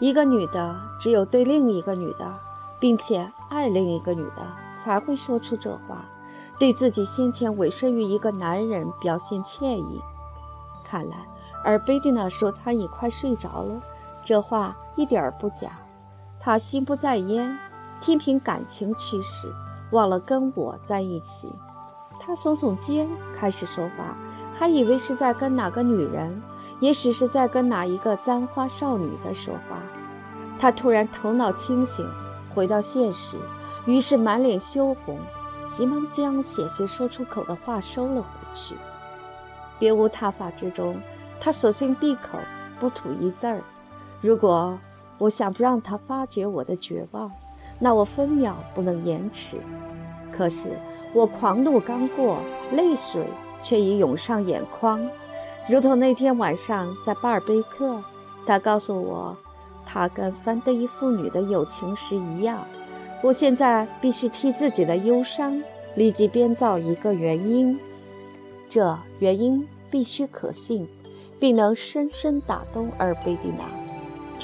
[0.00, 2.34] 一个女的只有对另一个女的，
[2.80, 4.46] 并且爱另一个女的，
[4.78, 6.06] 才会说出这话，
[6.58, 10.00] 对自己先前委身于一个男人表现歉意。
[10.82, 11.16] 看来，
[11.62, 13.80] 而贝蒂娜说她已快睡着了，
[14.26, 15.70] 这话一点儿不假。
[16.40, 17.56] 他心不在焉，
[18.00, 19.46] 听凭感情驱使，
[19.92, 21.52] 忘了跟我在一起。
[22.18, 23.08] 他耸耸肩，
[23.38, 24.16] 开始说话。
[24.58, 26.42] 还以为是在跟哪个女人，
[26.80, 29.78] 也许是在跟哪一个簪花少女在说话。
[30.58, 32.04] 他突然头脑清醒，
[32.52, 33.38] 回到现实，
[33.84, 35.20] 于是满脸羞红，
[35.70, 38.74] 急忙将险些说出口的话收了回去。
[39.78, 41.00] 别无他法之中，
[41.40, 42.40] 他索性闭口
[42.80, 43.62] 不吐一字儿。
[44.20, 44.78] 如果
[45.18, 47.30] 我想不让他发觉我的绝望，
[47.78, 49.56] 那我分秒不能延迟。
[50.30, 50.70] 可是
[51.14, 52.38] 我狂怒刚过，
[52.72, 53.24] 泪水。
[53.62, 55.00] 却已涌上眼眶，
[55.68, 58.00] 如同那天晚上在巴尔贝克，
[58.46, 59.36] 他告诉我
[59.84, 62.64] 他跟范德伊父女的友情时一样。
[63.24, 65.60] 我现在必须替自己的忧伤
[65.96, 67.76] 立即编造一个原因，
[68.68, 70.86] 这原因必须可信，
[71.40, 73.64] 并能深深打动阿尔贝蒂娜，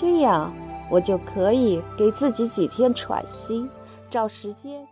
[0.02, 0.52] 这样
[0.90, 3.64] 我就可以给自己几天喘息，
[4.10, 4.84] 找时间。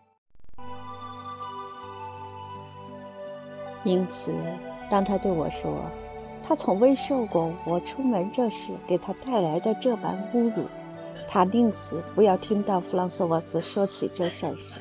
[3.82, 4.32] 因此，
[4.88, 5.82] 当他对我说，
[6.44, 10.66] 他从未受过我出门这事给他带来的这般侮辱，
[11.26, 14.78] 他宁死不要听到弗朗索瓦斯说起这事儿时，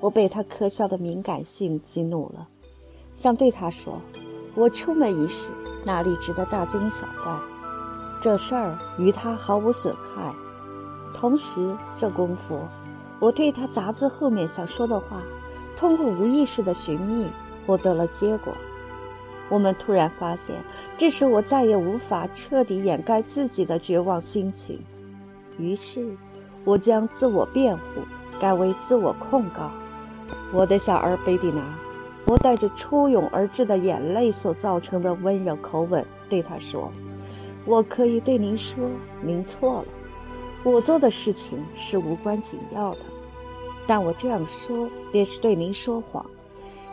[0.00, 2.48] 我被他可笑的敏感性激怒了，
[3.14, 4.00] 想对他说
[4.56, 5.52] ：“我出门一事
[5.84, 7.38] 哪里值得大惊小怪？
[8.20, 10.34] 这事儿与他毫无损害。”
[11.14, 12.66] 同时，这功夫，
[13.18, 15.22] 我对他杂志后面想说的话，
[15.76, 17.28] 通过无意识的寻觅。
[17.66, 18.52] 获得了结果，
[19.48, 20.56] 我们突然发现，
[20.96, 24.82] 这时我再也无法彻底掩盖自己的绝望心情。
[25.56, 26.16] 于是，
[26.64, 27.82] 我将自我辩护
[28.40, 29.70] 改为自我控告。
[30.52, 31.62] 我的小儿贝蒂娜，
[32.24, 36.90] 我带着初涌而至的眼泪所造成的温柔口吻对他说
[37.70, 38.90] ：“我可以对您说，
[39.22, 39.84] 您错了。
[40.64, 42.98] 我做的事情是无关紧要的，
[43.86, 46.28] 但我这样说便是对您说谎。”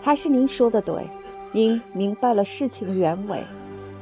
[0.03, 1.09] 还是您说的对，
[1.51, 3.43] 您明白了事情原委。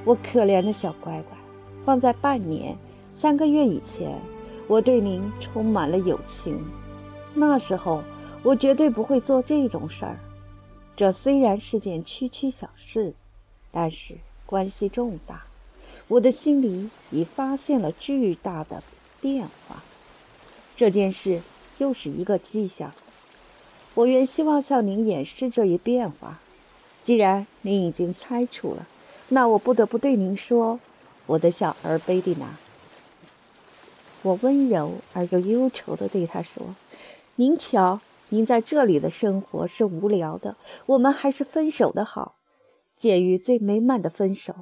[0.03, 1.37] 我可怜的小乖乖，
[1.85, 2.77] 放在半年、
[3.13, 4.19] 三个月以前，
[4.67, 6.61] 我对您充满了友情。
[7.33, 8.03] 那时候，
[8.43, 10.19] 我绝对不会做这种事儿。
[10.93, 13.13] 这虽然是件区区小事，
[13.71, 14.15] 但是
[14.45, 15.45] 关系重大。
[16.07, 18.83] 我的心里已发现了巨大的
[19.19, 19.83] 变化。
[20.75, 21.41] 这件事
[21.73, 22.93] 就是一个迹象。
[23.95, 26.39] 我原希望向您演示这一变化，
[27.01, 28.87] 既然您已经猜出了，
[29.29, 30.79] 那我不得不对您说，
[31.25, 32.57] 我的小儿贝蒂娜。
[34.21, 36.75] 我温柔而又忧愁地对他说
[37.37, 42.35] ：“您瞧，您在这里的生活是无聊的，我们还是分手的好。
[42.97, 44.55] 鉴于最美满的分手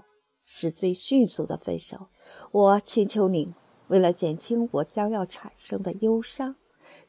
[0.45, 2.07] 是最迅速的分手，
[2.51, 3.53] 我请求您，
[3.87, 6.55] 为了减轻我将要产生的忧伤，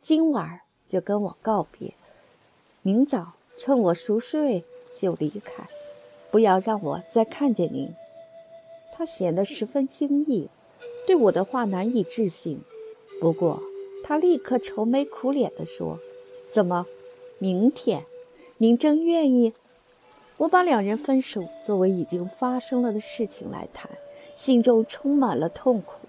[0.03, 1.95] 今晚就跟我告别。”
[2.83, 4.65] 明早趁我熟睡
[4.95, 5.67] 就离开，
[6.31, 7.95] 不要让我再看见您。
[8.93, 10.49] 他显得十分惊异，
[11.07, 12.61] 对我的话难以置信。
[13.21, 13.63] 不过
[14.05, 15.99] 他立刻愁眉苦脸地说
[16.51, 16.87] ：“怎么，
[17.39, 18.05] 明天，
[18.59, 19.55] 您真愿意？
[20.37, 23.91] 我把两人分手作为已经发生了的事情来谈，
[24.35, 26.01] 心中充满了痛苦。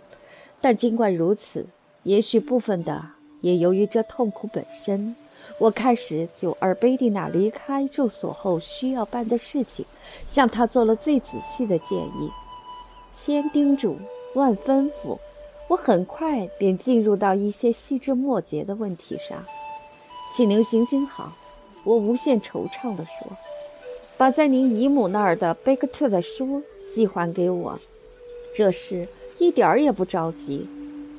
[0.59, 1.67] 但尽管如此，
[2.03, 3.05] 也许部分的
[3.41, 5.15] 也由于这痛苦本身，
[5.59, 9.85] 我开始就尔贝蒂娜离开住所后需要办的事情，
[10.25, 12.31] 向她做了最仔细的建议，
[13.13, 13.97] 千叮嘱
[14.33, 15.19] 万吩咐。
[15.67, 19.43] 我很快便进入到一些细枝末节的问题上，
[20.31, 21.33] 请您行行好。
[21.83, 23.27] 我无限惆怅地说
[24.17, 27.79] ：“把在您姨母那儿的贝克特的书寄还给我，
[28.53, 29.07] 这事
[29.37, 30.67] 一点儿也不着急。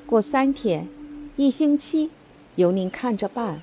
[0.07, 0.89] 过三天、
[1.37, 2.11] 一星期，
[2.55, 3.63] 由您看着办。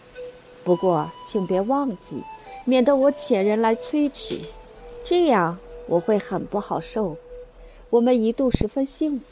[0.64, 2.22] 不过请别忘记，
[2.66, 4.40] 免得我遣人来催取，
[5.04, 5.58] 这样
[5.88, 7.18] 我会很不好受。
[7.90, 9.24] 我们一度十分幸福。”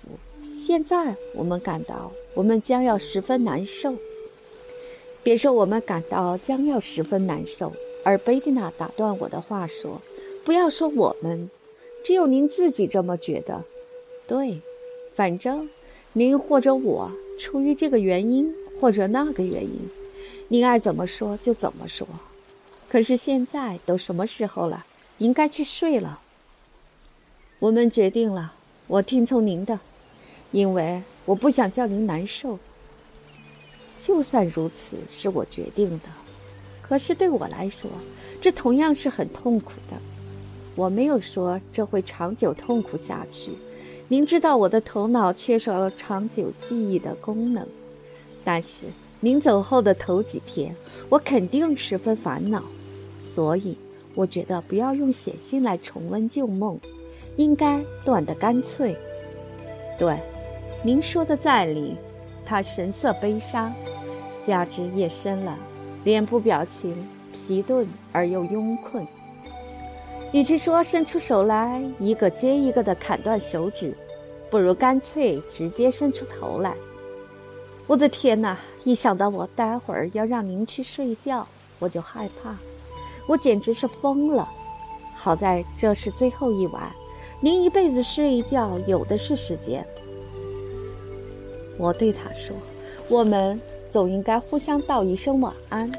[0.50, 3.96] 现在我们感到，我们将要十分难受。
[5.24, 7.72] 别说我们感到将要十分难受，
[8.04, 10.02] 而贝蒂娜打断我的话说
[10.44, 11.50] ：“不要说我们，
[12.04, 13.64] 只有您自己这么觉得。
[14.28, 14.62] 对，
[15.14, 15.70] 反正
[16.14, 19.90] 您或者我出于这个原因或者那个原因，
[20.48, 22.08] 您爱怎么说就怎么说。
[22.90, 24.86] 可是现在都什么时候了？
[25.20, 26.20] 应该去睡了。
[27.60, 28.56] 我们决定了，
[28.88, 29.80] 我听从您的。”
[30.52, 32.60] 因为我不想叫您难受。
[33.98, 36.10] 就算如此，是我决定的。
[36.92, 37.90] 可是对我来说，
[38.42, 39.96] 这同样是很痛苦的。
[40.76, 43.54] 我没有说这会长久痛苦下去。
[44.10, 47.66] 您知道我的头脑缺少了长久记忆的功能。
[48.44, 48.88] 但是
[49.22, 50.76] 您走后的头几天，
[51.08, 52.62] 我肯定十分烦恼。
[53.22, 53.78] 所以
[54.14, 56.78] 我觉得不要用写信来重温旧梦，
[57.38, 58.94] 应该断得干脆。
[59.98, 60.20] 对。
[60.84, 61.96] 您说的在理，
[62.46, 63.74] 他神色悲伤，
[64.46, 65.58] 加之夜深了，
[66.04, 69.06] 脸部表情疲顿而又慵困。
[70.32, 73.96] 与其说伸出手来一个接一个的砍断手指，
[74.50, 76.76] 不如干脆直接伸出头来。
[77.88, 78.58] 我的天哪！
[78.84, 81.48] 一想到我待会儿要让您去睡觉，
[81.78, 82.56] 我就害怕，
[83.28, 84.50] 我简直是疯了。
[85.14, 86.92] 好在这是最后一晚，
[87.42, 89.86] 您一辈子睡一觉有的是时间。
[91.78, 92.56] 我对他说
[93.08, 93.60] ：“我们
[93.92, 95.92] 总应该互相道一声晚安。”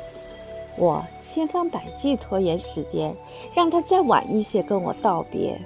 [0.77, 3.15] 我千方百计拖延时间，
[3.55, 5.61] 让他再晚一些跟我道别。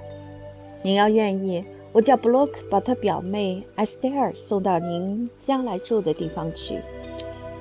[0.83, 1.63] 您要愿意，
[1.93, 6.79] 我叫布洛克把他表妹艾斯蒂尔送到您将来住的地方去，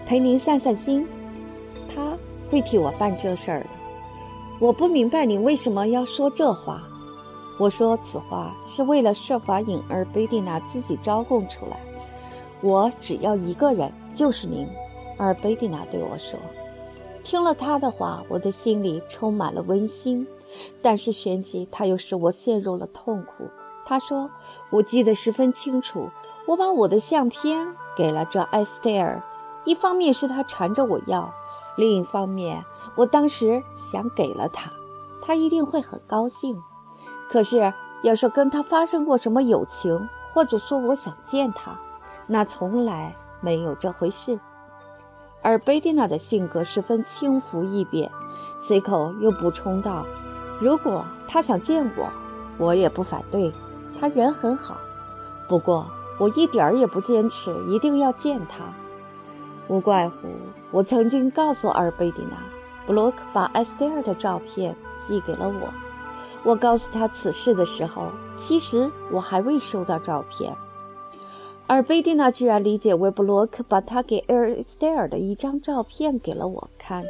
[0.04, 1.06] 陪您散散心。
[1.88, 2.18] 他
[2.50, 3.66] 会替我办这事儿的。
[4.58, 6.82] 我不明白你为什么要说这话。
[7.58, 11.76] 我说此话是为了设法引而贝蒂娜自己招供出来。
[12.60, 14.66] 我只要一个人，就是您。”
[15.18, 16.40] 而贝蒂娜对我说。
[17.22, 20.26] 听了他的话，我的心里充满了温馨，
[20.80, 23.48] 但是旋即他又使我陷入了痛苦。
[23.84, 24.30] 他说
[24.70, 26.08] ：“我记得十分清楚，
[26.46, 29.22] 我把我的相片给了这埃斯蒂尔，
[29.64, 31.32] 一方面是他缠着我要，
[31.76, 32.64] 另一方面
[32.94, 34.70] 我当时想给了他，
[35.20, 36.62] 他一定会很高兴。
[37.28, 37.72] 可是
[38.04, 41.76] 要说跟他发生过什么友情，或者说我想见他。”
[42.28, 43.16] 那从来
[43.46, 44.40] 没有这回事，
[45.40, 48.10] 而贝蒂娜的性格十分轻浮易变，
[48.58, 50.04] 随口又补充道
[50.60, 52.10] ：“如果他想见我，
[52.58, 53.54] 我也不反对。
[54.00, 54.78] 他人很好，
[55.48, 55.86] 不过
[56.18, 58.64] 我一点儿也不坚持一定要见他。
[59.68, 60.16] 无怪乎
[60.72, 62.36] 我曾经告诉尔贝蒂娜，
[62.84, 65.72] 布洛克把埃斯蒂尔的照片寄给了我。
[66.42, 70.52] 我告诉他此事的时候，其实我还未收到照片。”
[71.68, 77.04] 而贝蒂娜居然理解为布洛克把他给埃尔斯戴尔的一张照片给了我看。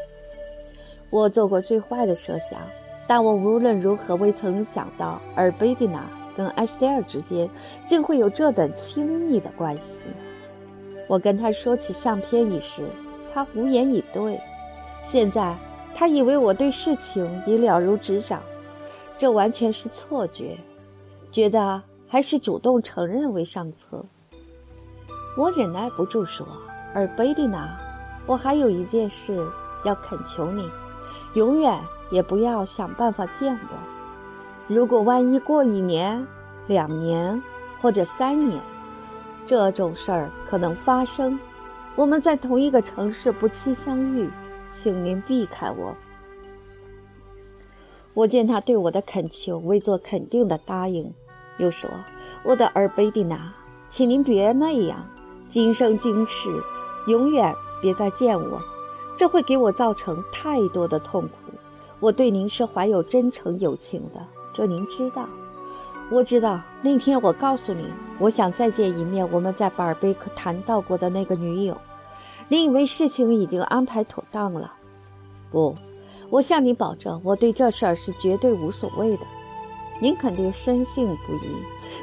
[1.11, 2.59] 我做过最坏的设想，
[3.07, 7.49] 但我无论如何未曾想到，而贝蒂娜跟埃斯戴尔之间
[7.87, 10.09] 竟会有这等亲密的关系。
[11.07, 12.89] 我跟他说起相片一事，
[13.33, 14.41] 他无言以对。
[15.03, 15.55] 现在
[15.95, 18.43] 他以为我对事情已了如指掌，
[19.19, 20.57] 这完全是错觉，
[21.31, 24.05] 觉得还是主动承认为上策。
[25.37, 26.47] 我忍耐不住说
[26.95, 27.69] ：“而贝蒂娜，
[28.25, 29.47] 我还有一件事
[29.85, 30.67] 要恳求你，
[31.35, 31.79] 永远
[32.11, 33.77] 也不要想办法见我。
[34.67, 36.27] 如果万一过一年、
[36.67, 37.41] 两年
[37.83, 38.59] 或者三年，
[39.45, 41.39] 这种事儿可能发生，
[41.97, 44.31] 我们在同一个城市不期相遇，
[44.71, 45.95] 请您避开我。”
[48.15, 51.13] 我见他对我的恳求未做肯定的答应，
[51.59, 51.91] 又说
[52.43, 53.53] ：“我的尔贝蒂娜，
[53.87, 55.07] 请您别那样。”
[55.49, 56.49] 今生今世，
[57.07, 58.61] 永远别再见我，
[59.17, 61.53] 这会给我造成太多的痛苦。
[62.01, 64.21] 我对您是怀有真诚友情的，
[64.53, 65.27] 这您知道。
[66.11, 71.77] 我知道那天我告诉您，我想再见一面我们在巴尔贝克谈到过的那个女友。
[72.49, 74.73] 您以为事情已经安排妥当了？
[75.51, 75.75] 不，
[76.29, 79.23] 我向你保证，我对这事儿是绝对无所谓的。
[80.01, 81.49] 您肯定深信不疑。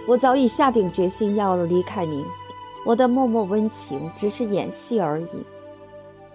[0.08, 2.26] 我早已下定决心要离开您。
[2.86, 5.28] 我的默默温情只是演戏而已。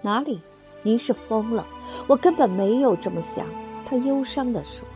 [0.01, 0.39] 哪里？
[0.81, 1.67] 您是疯了！
[2.07, 3.45] 我根本没有这么想。
[3.85, 4.87] 他忧伤地说：“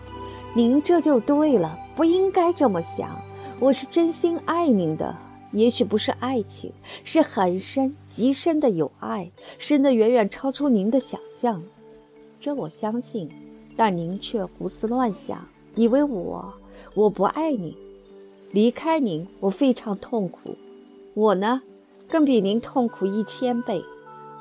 [0.56, 3.20] 您这就对了，不应该这么想。
[3.60, 5.14] 我是真心爱您的，
[5.52, 6.72] 也许不是爱情，
[7.04, 11.62] 是很深、极深的友爱，深的远远超出您的想象。
[12.40, 13.30] 这我相信，
[13.76, 15.46] 但您却胡思乱想，
[15.76, 16.54] 以为我
[16.94, 17.78] 我不爱你，
[18.52, 20.56] 离开您，我非常痛苦。
[21.14, 21.62] 我呢，
[22.10, 23.84] 更比您痛苦一千倍。”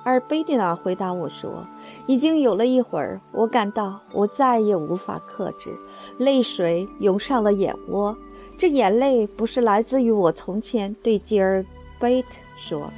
[0.04, 1.64] 而贝蒂娜回答我说
[2.08, 5.70] ：“已经有了一会儿，我感到我再也无法克制，
[6.18, 8.16] 泪水涌上了眼窝。
[8.58, 11.64] 这眼泪不是来自于我从前对吉尔
[12.00, 12.92] 贝特说，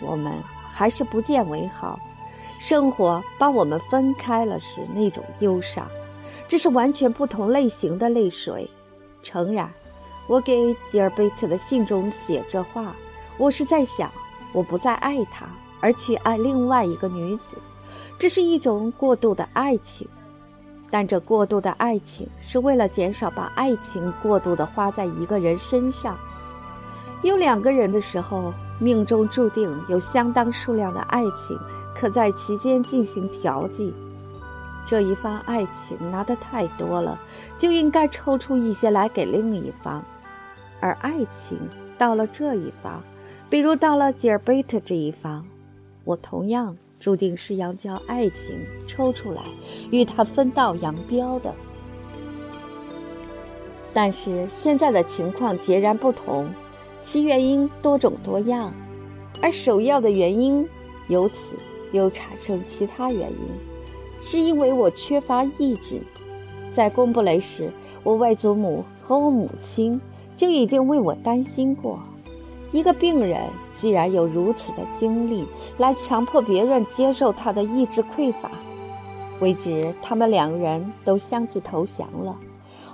[0.00, 0.32] 我们
[0.72, 1.98] 还是不见为好，
[2.60, 5.88] 生活把我们分开了时那种忧伤，
[6.46, 8.70] 这是完全不同类型的泪水。
[9.22, 9.68] 诚然，
[10.28, 12.94] 我给吉尔贝特的信中写这话，
[13.36, 14.08] 我是在想，
[14.52, 15.44] 我不再爱他。”
[15.80, 17.56] 而去爱另外一个女子，
[18.18, 20.08] 这是一种过度的爱情，
[20.90, 26.18] 但这过度的爱情是为了减少把爱情过度的花在一个人身上。
[27.22, 31.56] 有两个人的时候，命中注定有相当数量的爱情
[31.94, 33.94] 可在其间进行调剂。
[34.84, 37.16] 这一方爱情拿得太多了，
[37.56, 40.04] 就应该抽出一些来给另一方，
[40.80, 41.58] 而爱情
[41.96, 43.02] 到了这一方，
[43.50, 45.44] 比如到了吉尔贝特这一方。
[46.04, 49.42] 我同样注定是要将爱情抽出来，
[49.90, 51.54] 与他分道扬镳的。
[53.92, 56.48] 但是现在的情况截然不同，
[57.02, 58.72] 其原因多种多样，
[59.42, 60.66] 而首要的原因
[61.08, 61.56] 由此
[61.92, 63.38] 又产生其他原因，
[64.18, 66.00] 是因为我缺乏意志。
[66.70, 67.70] 在贡布雷时，
[68.04, 70.00] 我外祖母和我母亲
[70.38, 71.98] 就已经为我担心过。
[72.70, 75.46] 一个病人居然有如此的精力
[75.78, 78.50] 来强迫别人接受他的意志匮乏，
[79.40, 82.36] 为止他们两人都相继投降了，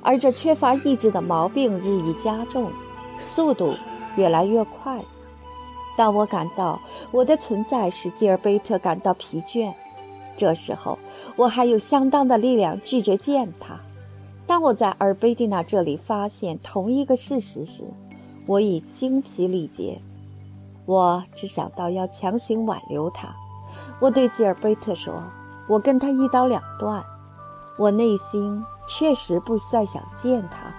[0.01, 2.71] 而这缺乏意志的毛病日益加重，
[3.19, 3.75] 速度
[4.17, 5.03] 越来越快。
[5.97, 6.81] 当我感到
[7.11, 9.75] 我的存在使吉尔贝特感到疲倦，
[10.37, 10.99] 这时候
[11.37, 13.81] 我还有相当的力量拒绝见他。
[14.47, 17.85] 当我在尔贝蒂娜这里发现同一个事实时，
[18.47, 20.01] 我已精疲力竭，
[20.85, 23.35] 我只想到要强行挽留他。
[24.01, 25.23] 我对吉尔贝特说
[25.67, 27.03] ：“我跟他一刀两断。”
[27.77, 30.73] 我内心确实不再想见他。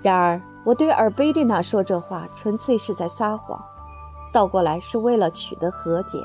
[0.00, 3.60] 然而，我对尔贝蒂娜说这话，纯粹是在撒谎，
[4.32, 6.18] 倒过来是为了取得和解。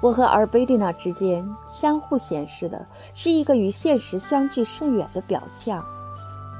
[0.00, 5.84] 我和尔贝蒂娜之间相互显示的是一个与现实相距甚远的表象。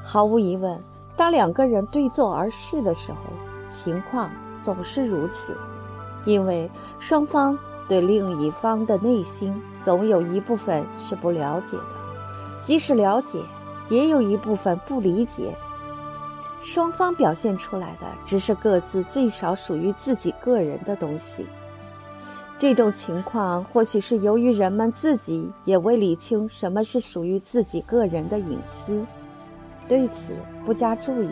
[0.02, 0.82] 毫无疑问。
[1.16, 3.20] 当两个人对坐而视的时候，
[3.70, 4.30] 情况
[4.60, 5.56] 总是如此，
[6.26, 6.70] 因为
[7.00, 7.58] 双方
[7.88, 11.84] 对另一方的内心总有一部分是不了解的，
[12.62, 13.40] 即使了解，
[13.88, 15.56] 也有一部分不理解。
[16.60, 21.46] 双方表现出来的只是各自最少属于自己个人的东西。
[22.58, 29.04] 这种情况或许是由于人们自己也未理清什么是属于自己个人的隐私。
[29.86, 30.34] 对此
[30.64, 31.28] 不加注意，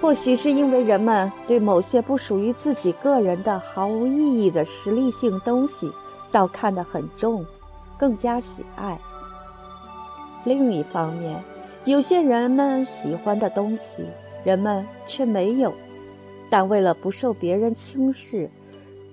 [0.00, 5.90] 或许是因为人们对某些不属于自己个人的毫无意义的实力性东西，
[6.30, 7.44] 倒看得很重，
[7.98, 8.98] 更加喜爱。
[10.44, 11.42] 另一方面，
[11.84, 14.04] 有些人们喜欢的东西，
[14.44, 15.72] 人们却没有，
[16.48, 18.48] 但为了不受别人轻视，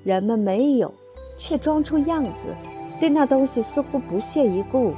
[0.03, 0.93] 人们没有，
[1.37, 2.55] 却装出样子，
[2.99, 4.93] 对那东西似乎不屑一顾，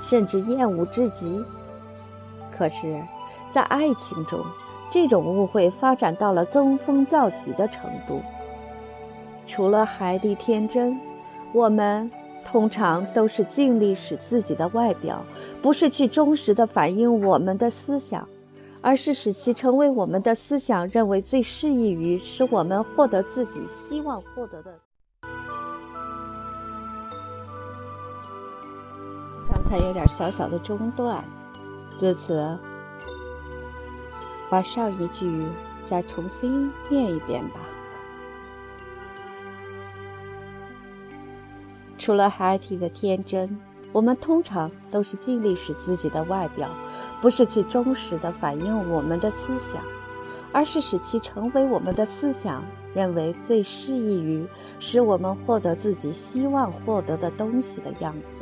[0.00, 1.42] 甚至厌恶至极。
[2.56, 3.00] 可是，
[3.50, 4.40] 在爱情中，
[4.90, 8.20] 这种误会发展到了登峰造极的程度。
[9.46, 10.98] 除了海蒂天真，
[11.52, 12.10] 我们
[12.44, 15.24] 通常都是尽力使自己的外表
[15.62, 18.28] 不是去忠实的反映我们的思想，
[18.80, 24.87] 而是使其成为我们的思想认为最适宜于使我们获得自己希望获得的。
[29.60, 31.24] 刚才有点小小的中断。
[31.98, 32.56] 自此，
[34.48, 35.48] 把上一句
[35.82, 37.58] 再重新念一遍吧。
[41.98, 43.58] 除了孩提的天真，
[43.90, 46.70] 我们通常都是尽力使自己的外表
[47.20, 49.82] 不是去忠实的反映我们的思想，
[50.52, 52.62] 而是使其成为我们的思想
[52.94, 54.46] 认为最适宜于
[54.78, 58.40] 使我们获得自己希望获得的东西的样子。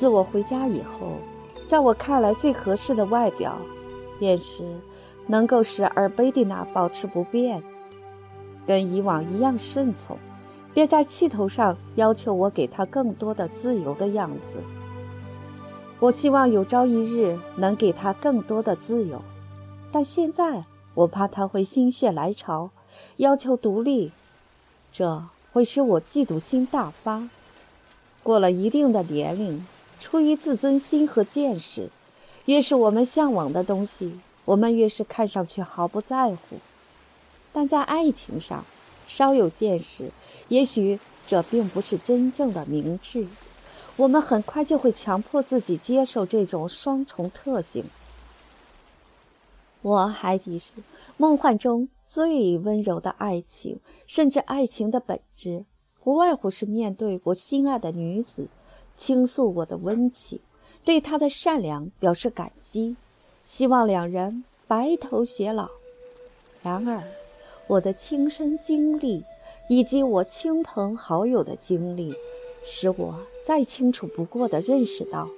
[0.00, 1.18] 自我回家以后，
[1.66, 3.58] 在我看来最合适的外表，
[4.18, 4.64] 便是
[5.26, 7.62] 能够使尔贝蒂娜保持不变，
[8.66, 10.16] 跟以往一样顺从。
[10.72, 14.60] 别在气头上要求我给他更多的自由的样子。
[15.98, 19.20] 我希望有朝一日能给他更多的自由，
[19.92, 22.70] 但现在我怕他会心血来潮，
[23.18, 24.12] 要求独立，
[24.90, 25.22] 这
[25.52, 27.28] 会使我嫉妒心大发。
[28.22, 29.66] 过了一定的年龄，
[30.00, 31.90] 出于自尊心和见识，
[32.46, 36.56] 越是我们向往的东西，我们越是看上去毫不在乎。
[37.52, 38.64] 但在爱情上，
[39.06, 40.10] 稍有见识，
[40.48, 43.28] 也许这并不是真正的明智。
[43.96, 47.84] 我们很快就会强迫自己接受这种双重特性。
[49.82, 50.72] 我还提是
[51.16, 55.66] 梦幻中最温柔的爱情，甚至爱情的本质，
[56.02, 58.48] 不外乎是面对我心爱的女子，
[59.00, 60.38] 倾诉我的温情，
[60.84, 62.96] 对他的善良表示感激，
[63.46, 65.70] 希望两人白头偕老。
[66.62, 67.02] 然而。
[67.66, 69.22] 我的亲身经历，
[69.68, 72.12] 以及我亲朋好友的经历，
[72.64, 75.28] 使我再清楚不过地认识到，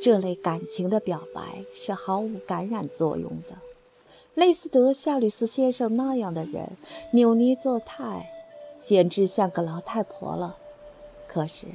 [0.00, 3.56] 这类感情的表白是毫无感染作用的。
[4.36, 6.76] 类似德夏吕斯先生那样的人，
[7.10, 8.30] 扭捏作态，
[8.80, 10.56] 简直像个老太婆了。
[11.26, 11.66] 可是，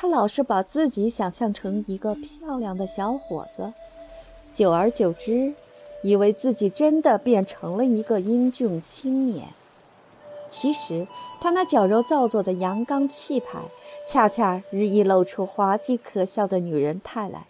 [0.00, 3.74] 他老是把自己想象成一个漂亮的小伙子，
[4.50, 5.52] 久而久之。
[6.02, 9.48] 以为自己真的变成了一个英俊青年，
[10.48, 11.06] 其实
[11.38, 13.58] 他那矫揉造作的阳刚气派，
[14.06, 17.46] 恰恰日益露出滑稽可笑的女人态来。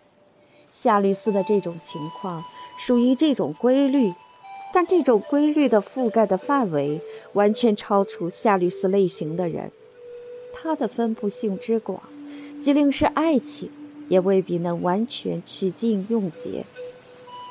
[0.73, 2.43] 夏律斯的这种情况
[2.77, 4.13] 属于这种规律，
[4.73, 7.01] 但这种规律的覆盖的范围
[7.35, 9.71] 完全超出夏律斯类型的人。
[10.53, 12.03] 它的分布性之广，
[12.61, 13.71] 即令是爱情，
[14.09, 16.65] 也未必能完全取尽用竭。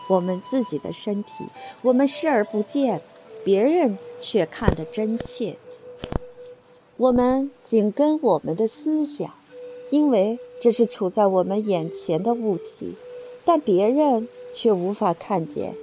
[0.09, 1.45] 我们自己的身体，
[1.81, 3.01] 我们视而不见，
[3.43, 5.57] 别人却看得真切。
[6.97, 9.33] 我们紧跟我们的思想，
[9.89, 12.95] 因为这是处在我们眼前的物体，
[13.45, 15.75] 但别人却无法看见。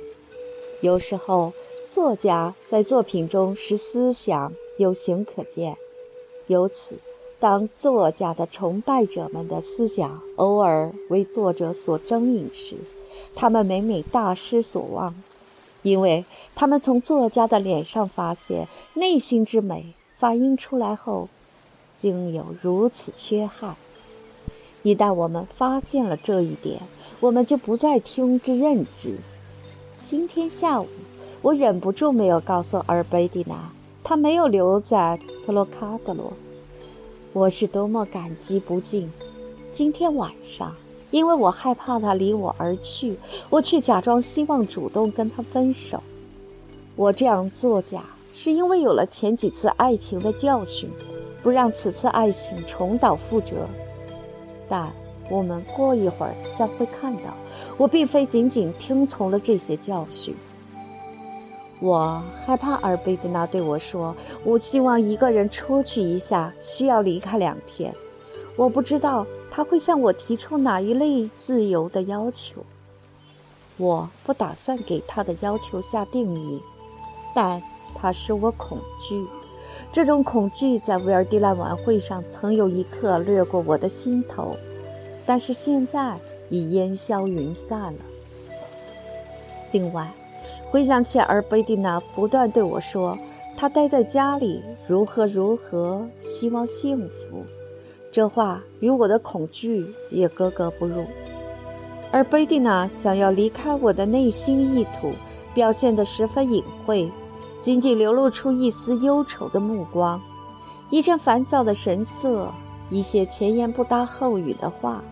[0.81, 1.53] 有时候，
[1.89, 5.79] 作家在作品中使思想有形可见，
[6.49, 6.97] 由此，
[7.39, 12.76] 当作家的崇拜者们的思想偶尔为作者所征引时，
[13.34, 15.14] 他们每每大失所望，
[15.82, 16.24] 因为
[16.55, 21.28] 他们从作家的脸上发现内心之美，反映出来后，
[21.95, 23.76] 竟有如此缺憾。
[24.82, 26.80] 一旦我们发现了这一点，
[27.20, 29.18] 我们就不再听之任之。
[30.03, 30.87] 今天下午，
[31.43, 33.72] 我忍不住没有告诉阿尔贝蒂娜，
[34.03, 36.32] 她没有留在特洛卡德罗，
[37.37, 39.12] 我是多么感激不尽。
[39.70, 40.74] 今天晚上。
[41.11, 43.16] 因为我害怕他离我而去，
[43.49, 46.03] 我却假装希望主动跟他分手。
[46.97, 50.91] 我这样作假，是因为有了前几次爱情的教训，
[51.43, 53.68] 不让此次爱情重蹈覆辙。
[54.66, 54.91] 但
[55.30, 57.37] 我们过一会儿将会看到，
[57.76, 60.34] 我并非仅仅听从了这些教训。
[61.81, 67.95] 我害怕尔贝蒂娜对我说：“我希望一个人出去一下，需要离开两天。”
[68.57, 72.64] 我不知道他会向我提出哪一类自由的要求。
[73.77, 76.62] 我不打算给他的要求下定义，
[77.35, 77.62] 但
[77.95, 79.27] 他使我恐惧。
[79.93, 84.57] 这种恐惧在维尔蒂兰晚会上曾有一刻掠过我的心头，
[85.27, 86.18] 但是现在
[86.49, 88.01] 已烟消云散了。
[89.72, 90.11] 另外，
[90.71, 93.19] 回想起尔贝蒂娜不断对我说
[93.57, 97.45] 她待在家里如何如何，希望幸福。
[98.13, 101.05] 这话与我的恐惧也格格不入，
[102.11, 105.13] 而贝蒂娜想要离开我的内心意图
[105.53, 107.11] 表现得十分隐晦，
[107.61, 110.21] 仅仅流露出一丝忧愁的目光，
[110.91, 112.49] 一阵烦躁的神色，
[112.89, 115.03] 一些前言不搭后语的话。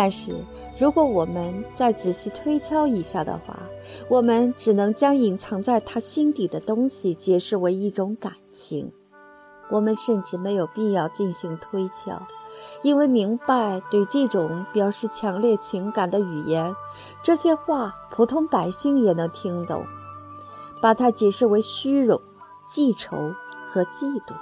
[0.00, 0.32] 但是，
[0.78, 3.58] 如果我们再仔细推敲一下的话，
[4.08, 8.92] 我们只能将隐藏在他心底的东西解释为一种感情。
[9.70, 12.22] 我们甚至没有必要进行推敲，
[12.82, 16.72] 因为明白对这种表示强烈情感的语言，
[17.20, 19.84] 这些话普通百姓也能听懂。
[20.80, 22.20] 把它解释为虚荣、
[22.68, 23.16] 记仇
[23.66, 24.32] 和嫉妒，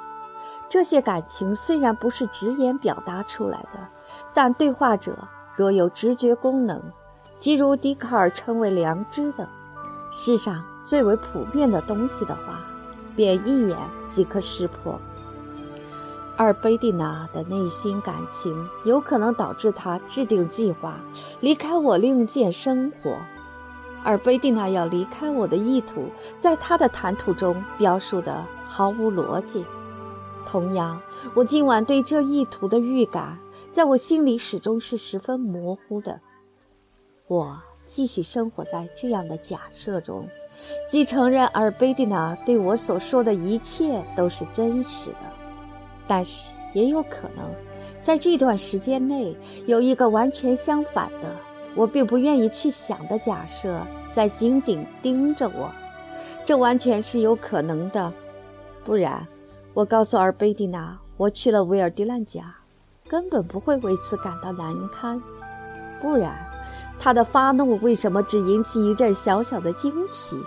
[0.68, 3.88] 这些感情虽然不是直言表达出来的，
[4.34, 5.16] 但对话者
[5.56, 6.80] 若有直觉功能，
[7.40, 9.48] 即如笛卡尔称为良知的
[10.12, 12.60] 世上最为普遍的东西的话，
[13.16, 13.76] 便一眼
[14.08, 15.00] 即可识破。
[16.36, 20.98] 而贝蒂娜的内心感情有可能导致他制定计划，
[21.40, 23.16] 离开我另建生活。
[24.04, 29.64] 而贝蒂娜要离开我的意图，在他的谈吐中表述的毫无逻辑。
[30.44, 31.00] 同样，
[31.34, 33.38] 我今晚对这意图的预感，
[33.72, 36.20] 在我心里始终是十分模糊的。
[37.26, 40.26] 我继续生活在这样的假设中，
[40.90, 45.32] 既承认尔贝蒂娜对我所说的一切都是真实的。
[46.06, 47.44] 但是也有可能，
[48.00, 49.36] 在这段时间内
[49.66, 51.34] 有一个完全相反的，
[51.74, 55.70] 我并不愿意去想的假设在紧紧盯着我，
[56.44, 58.12] 这完全是有可能的。
[58.84, 59.26] 不然，
[59.74, 62.54] 我告诉尔贝蒂娜，我去了维尔迪兰家，
[63.08, 65.22] 根本不会为此感到难堪。
[66.00, 66.36] 不然，
[66.98, 70.38] 他的发怒为什么只引起一阵小小的惊奇？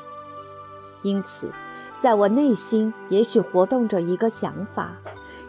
[1.02, 1.50] 因此，
[2.00, 4.94] 在我内心也许活动着一个想法。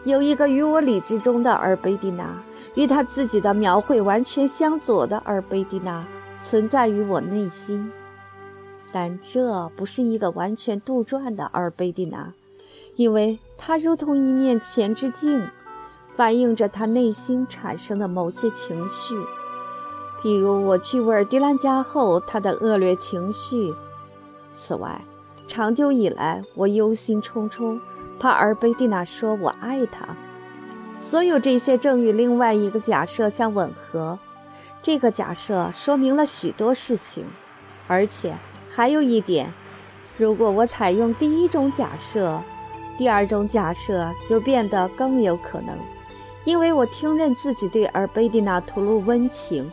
[0.03, 2.41] 有一个与我理智中的尔贝蒂娜，
[2.73, 6.03] 与他自己的描绘完全相左的尔贝蒂娜
[6.39, 7.91] 存在于我内心，
[8.91, 12.33] 但这不是一个完全杜撰的尔贝蒂娜，
[12.95, 15.47] 因为它如同一面前之镜，
[16.13, 19.15] 反映着他内心产生的某些情绪，
[20.21, 23.73] 譬如我去维尔迪兰家后他的恶劣情绪。
[24.53, 25.01] 此外，
[25.47, 27.79] 长久以来我忧心忡忡。
[28.19, 30.15] 帕尔贝蒂娜说：“我爱他。”
[30.99, 34.19] 所有这些正与另外一个假设相吻合。
[34.79, 37.25] 这个假设说明了许多事情，
[37.87, 38.37] 而且
[38.69, 39.51] 还有一点：
[40.17, 42.39] 如果我采用第一种假设，
[42.97, 45.75] 第二种假设就变得更有可能，
[46.45, 49.71] 因为我听任自己对尔贝蒂娜吐露温情，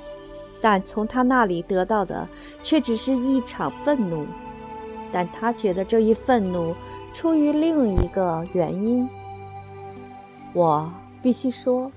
[0.61, 2.29] 但从他那里得到的
[2.61, 4.27] 却只是一场愤怒。
[5.11, 6.75] 但他觉得这一愤怒。
[7.11, 9.09] 出于另一个原因，
[10.53, 10.93] 我
[11.23, 11.91] 必须说，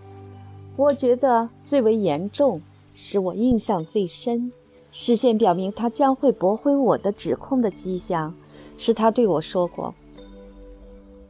[0.77, 2.61] 我觉得最为严重，
[2.93, 4.51] 使我印象最深，
[4.91, 8.33] 事先表明他将会驳回我的指控的迹象，
[8.77, 9.93] 是他对我说过：“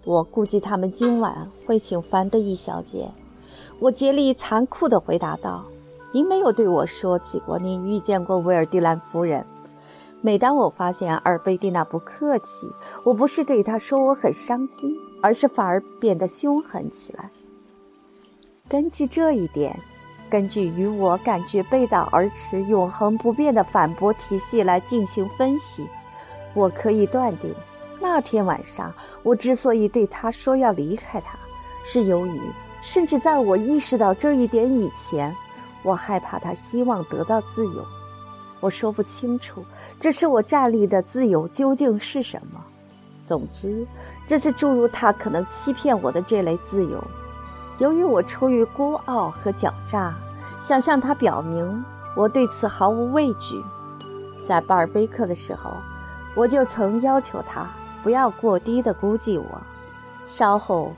[0.05, 3.09] 我估计他们今晚会请凡德伊小姐。”
[3.81, 5.65] 我竭力残酷地回答道
[6.13, 9.43] ：“您没有对我说起过您遇见过威尔蒂兰夫人。”
[10.21, 12.67] 每当我发现阿尔贝蒂娜不客气，
[13.03, 17.31] 我不是对她说我很伤心，而是反而变得凶狠起来。
[18.69, 19.75] 根据这一点，
[20.29, 25.87] 根据与我感觉背道而驰、永恒不变的反驳体系来进行分析，
[26.53, 27.51] 我可以断定，
[27.99, 31.35] 那天晚上我之所以对她说要离开她，
[31.83, 32.39] 是由于，
[32.81, 35.35] 甚至在我意识到这一点以前，
[35.83, 37.85] 我害怕他希望得到自由。
[38.59, 39.63] 我说不清楚，
[39.99, 42.63] 这是我站立的自由究竟是什么。
[43.23, 43.87] 总之，
[44.27, 47.03] 这是注入他可能欺骗我的这类自由。
[47.77, 50.13] 由于我出于孤傲和狡诈，
[50.59, 51.83] 想向他表明
[52.15, 53.63] 我对此毫无畏惧。
[54.43, 55.77] 在巴尔贝克的时候，
[56.35, 57.69] 我就曾要求他
[58.03, 59.61] 不要过低的估计我。
[60.25, 60.93] 稍后，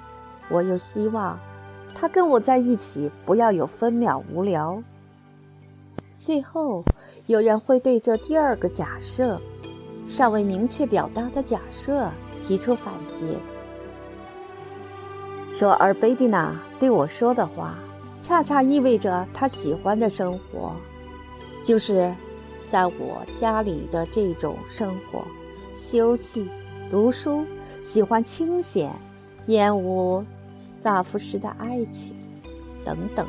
[0.49, 1.39] 我又希望
[1.95, 4.81] 他跟我在一起不要有分秒无聊。
[6.19, 6.83] 最后，
[7.27, 9.39] 有人会对这第二个假设，
[10.07, 12.09] 尚未明确表达的假设
[12.41, 13.37] 提出反击，
[15.49, 17.77] 说而贝蒂娜对我说的话，
[18.19, 20.73] 恰恰意味着她喜欢的生活，
[21.63, 22.13] 就是
[22.65, 25.21] 在我家里的这种生活：
[25.75, 26.47] 休憩、
[26.89, 27.45] 读书、
[27.81, 28.91] 喜欢清闲、
[29.47, 30.25] 厌恶
[30.83, 32.13] 萨福式的爱情
[32.83, 33.25] 等等。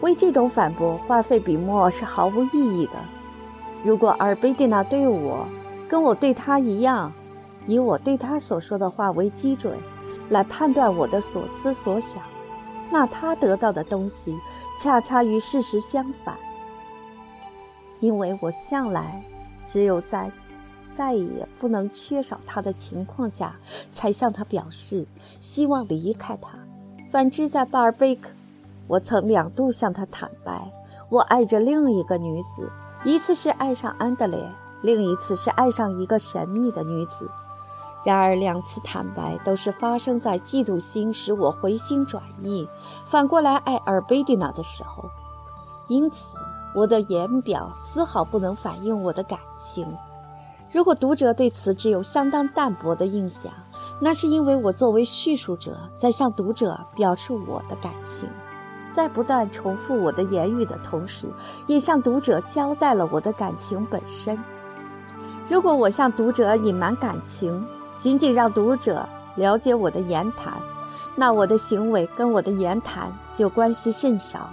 [0.00, 2.94] 为这种反驳花费笔墨是毫无意义的。
[3.84, 5.46] 如果阿尔贝蒂娜对我，
[5.88, 7.12] 跟我对他一样，
[7.64, 9.78] 以我对他所说的话为基准，
[10.30, 12.20] 来判断我的所思所想，
[12.90, 14.36] 那他得到的东西
[14.80, 16.34] 恰恰与事实相反。
[18.00, 19.22] 因为我向来
[19.64, 20.28] 只有在
[20.98, 23.54] 再也不能缺少他的情况下，
[23.92, 25.06] 才向他表示
[25.38, 26.58] 希望离开他。
[27.08, 28.30] 反之，在巴尔贝克。
[28.88, 30.68] 我曾两度向他坦白，
[31.08, 32.68] 我爱着另一个女子，
[33.04, 34.40] 一次是爱上安德烈，
[34.82, 37.30] 另一次是爱上一个神秘的女子。
[38.04, 42.68] 然而，两次坦白都是发生在嫉妒心使我回心转意，
[43.06, 45.08] 反过来爱尔贝蒂娜的时候。
[45.86, 46.36] 因此，
[46.74, 49.86] 我的言表丝毫不能反映我的感情。
[50.70, 53.50] 如果读者对此只有相当淡薄的印象，
[54.00, 58.28] 那是因为我作为叙述者，在向读者表述我的感情，
[58.92, 61.26] 在不断重复我的言语的同时，
[61.66, 64.38] 也向读者交代了我的感情本身。
[65.48, 67.66] 如果我向读者隐瞒感情，
[67.98, 70.52] 仅仅让读者了解我的言谈，
[71.16, 74.50] 那我的行为跟我的言谈就关系甚少，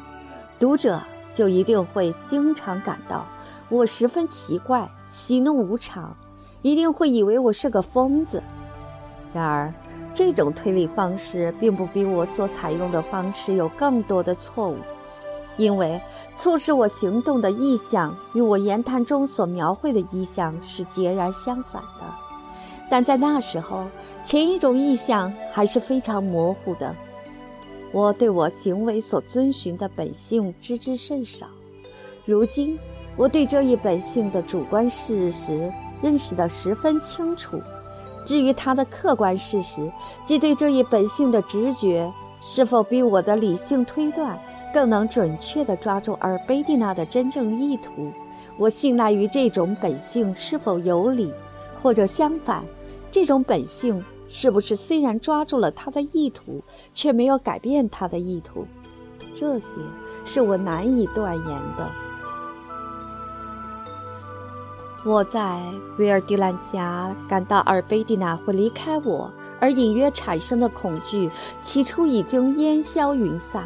[0.58, 1.02] 读者
[1.34, 3.28] 就一定会经常感到
[3.68, 6.16] 我十分奇怪、喜怒无常，
[6.62, 8.42] 一定会以为我是个疯子。
[9.34, 9.74] 然而，
[10.14, 14.78] 这种推理方式并不比我所采用的方式有更多的错误。
[15.58, 16.02] 因为
[16.36, 22.04] 促使我行动的意向与我言谈中所描绘的意向是截然相反的，
[22.90, 23.86] 但在那时候，
[24.26, 26.94] 前一种意向还是非常模糊的。
[27.94, 31.48] 我对我行为所遵循的本性知之甚少，
[32.26, 32.78] 如今
[33.18, 37.62] 我对这一本性的主观事实认识得十分清楚。
[38.26, 39.92] 至于它的客观事实，
[40.26, 42.12] 即对这一本性的直觉
[42.42, 44.38] 是否比我的理性推断。
[44.74, 48.12] 更能准确地抓住尔贝蒂娜的真正意图。
[48.58, 51.34] 我信赖于这种本性是否有理，
[51.74, 52.62] 或者相反，
[53.10, 56.62] 这种本性是不是虽然抓住了他的意图，
[56.94, 58.68] 却没有改变他的意图？
[59.34, 59.80] 这些
[60.26, 61.48] 是我难以断言
[61.78, 61.90] 的。
[65.06, 65.62] 我在
[66.00, 71.30] 维尔迪兰家感到尔贝蒂娜会离开我，而隐约产生的恐惧，
[71.62, 73.64] 起初已经烟消云散。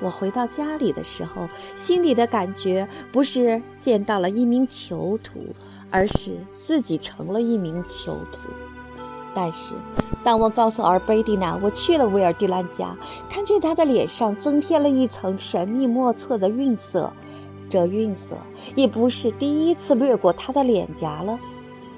[0.00, 5.40] 我回到家里的时候，心里的感觉不是见到了一名囚徒，
[5.90, 8.48] 而是自己成了一名囚徒。
[9.34, 9.74] 但是，
[10.22, 12.96] 当我告诉尔贝蒂娜我去了维尔蒂兰家，
[13.28, 17.12] 看见他的脸上增添了一层神秘莫测的晕色，
[17.74, 18.36] 这晕色
[18.76, 21.36] 也不是第一次掠过他的脸颊了。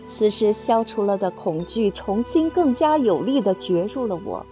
[0.07, 4.47] 此时消除了的恐惧，重新更加有力地攫入了我。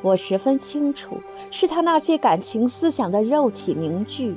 [0.00, 1.18] 我十分清楚，
[1.50, 4.34] 是他那些感情思想的肉体凝聚。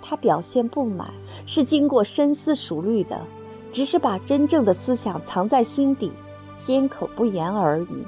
[0.00, 1.12] 他表现不满，
[1.44, 3.20] 是经过深思熟虑的，
[3.72, 6.12] 只是把真正的思想藏在心底，
[6.60, 8.06] 缄口不言而已。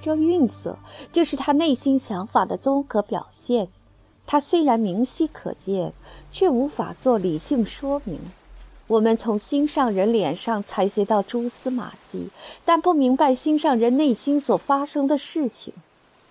[0.00, 0.76] 这韵色
[1.12, 3.68] 就是他内心想法的综合表现。
[4.32, 5.92] 他虽然明晰可见，
[6.30, 8.18] 却无法做理性说明。
[8.86, 12.30] 我们从心上人脸上采撷到蛛丝马迹，
[12.64, 15.74] 但不明白心上人内心所发生的事情。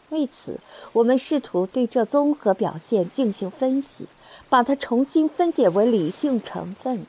[0.09, 0.59] 为此，
[0.93, 4.07] 我们试图对这综合表现进行分析，
[4.49, 7.05] 把它重新分解为理性成分。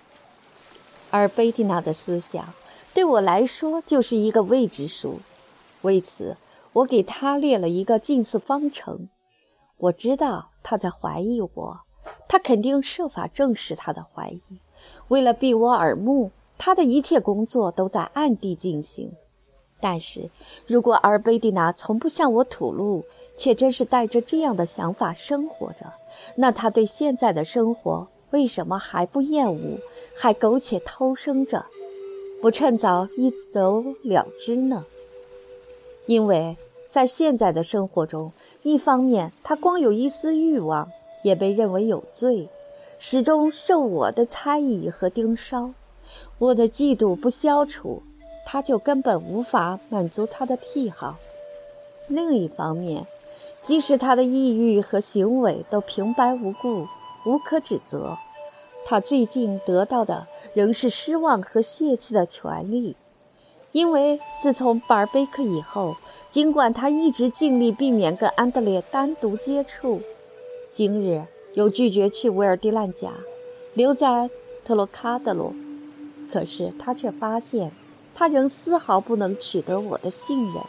[1.10, 2.52] 而贝蒂娜的思想
[2.92, 5.20] 对我来说就是一个未知数。
[5.80, 6.36] 为此，
[6.74, 9.08] 我给她列了一个近似方程。
[9.78, 11.80] 我知道他在怀疑我，
[12.28, 14.40] 他肯定设法证实他的怀疑。
[15.08, 19.12] 为了避我耳目，他的一切工作都在暗地进行。
[19.80, 20.30] 但是，
[20.64, 23.04] 如果阿尔贝蒂娜从不向我吐露，
[23.36, 25.92] 却真是带着这样的想法生活着，
[26.36, 29.78] 那她对现在的生活为什么还不厌恶，
[30.16, 31.66] 还苟且偷生着，
[32.40, 34.86] 不趁早一走了之呢？
[36.06, 36.56] 因为
[36.92, 38.32] 在现在的生活中，
[38.62, 40.90] 一方面他光有一丝欲望，
[41.22, 42.50] 也被认为有罪，
[42.98, 45.72] 始终受我的猜疑和盯梢，
[46.36, 48.02] 我的嫉妒不消除。
[48.44, 51.16] 他就根本无法满足他的癖好。
[52.08, 53.06] 另一方面，
[53.62, 56.86] 即使他的抑郁和行为都平白无故、
[57.24, 58.18] 无可指责，
[58.84, 62.96] 他最近得到的仍是失望和泄气的权利。
[63.72, 65.96] 因为自从巴尔贝克以后，
[66.30, 70.00] 尽管他一直尽力避免跟安德烈单独接触，
[70.70, 73.12] 今日又拒绝去维尔蒂兰家，
[73.74, 74.30] 留在
[74.64, 75.54] 特洛卡德罗，
[76.30, 77.72] 可是他却发现。
[78.14, 80.62] 他仍丝毫不能取得我的信任。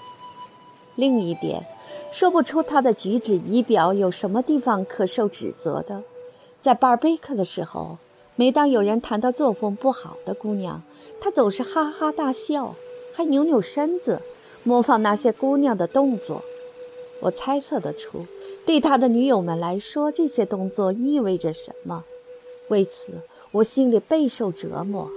[0.95, 1.65] 另一点，
[2.09, 6.03] 说不出他的举止仪表有什么地方可受指责的。
[6.61, 7.97] 在巴尔贝克的时候，
[8.37, 10.83] 每当有人谈到作风不好的姑娘，
[11.19, 12.75] 他总是哈哈大笑，
[13.13, 14.21] 还扭扭身子，
[14.63, 16.43] 模仿那些姑娘的动作。
[17.21, 18.25] 我猜测得出，
[18.65, 22.03] 对他的女友们来说，这些动作意味着什么。
[22.69, 23.13] 为此，
[23.51, 25.09] 我心里备受折磨。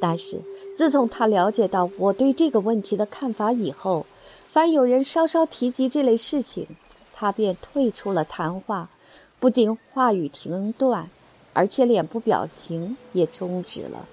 [0.00, 0.40] 但是，
[0.76, 4.04] 自从他了解到我对这个问题的看法以后，
[4.48, 6.66] 凡有人稍稍提及这类事情，
[7.14, 8.90] 他便退出了谈话，
[9.38, 11.08] 不仅话语停断，
[11.52, 14.08] 而且脸部表情也终止了。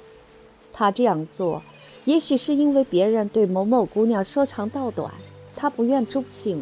[0.71, 1.63] 他这样做，
[2.05, 5.13] 也许是因为别人对某某姑娘说长道短，
[5.55, 6.59] 他不愿中性；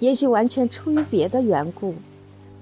[0.00, 1.94] 也许完全出于别的缘故。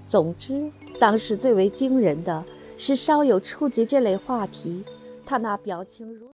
[0.07, 2.45] 总之，当时最为惊人的
[2.77, 4.85] 是，稍有触及这类话题。
[5.25, 6.27] 他那表情如。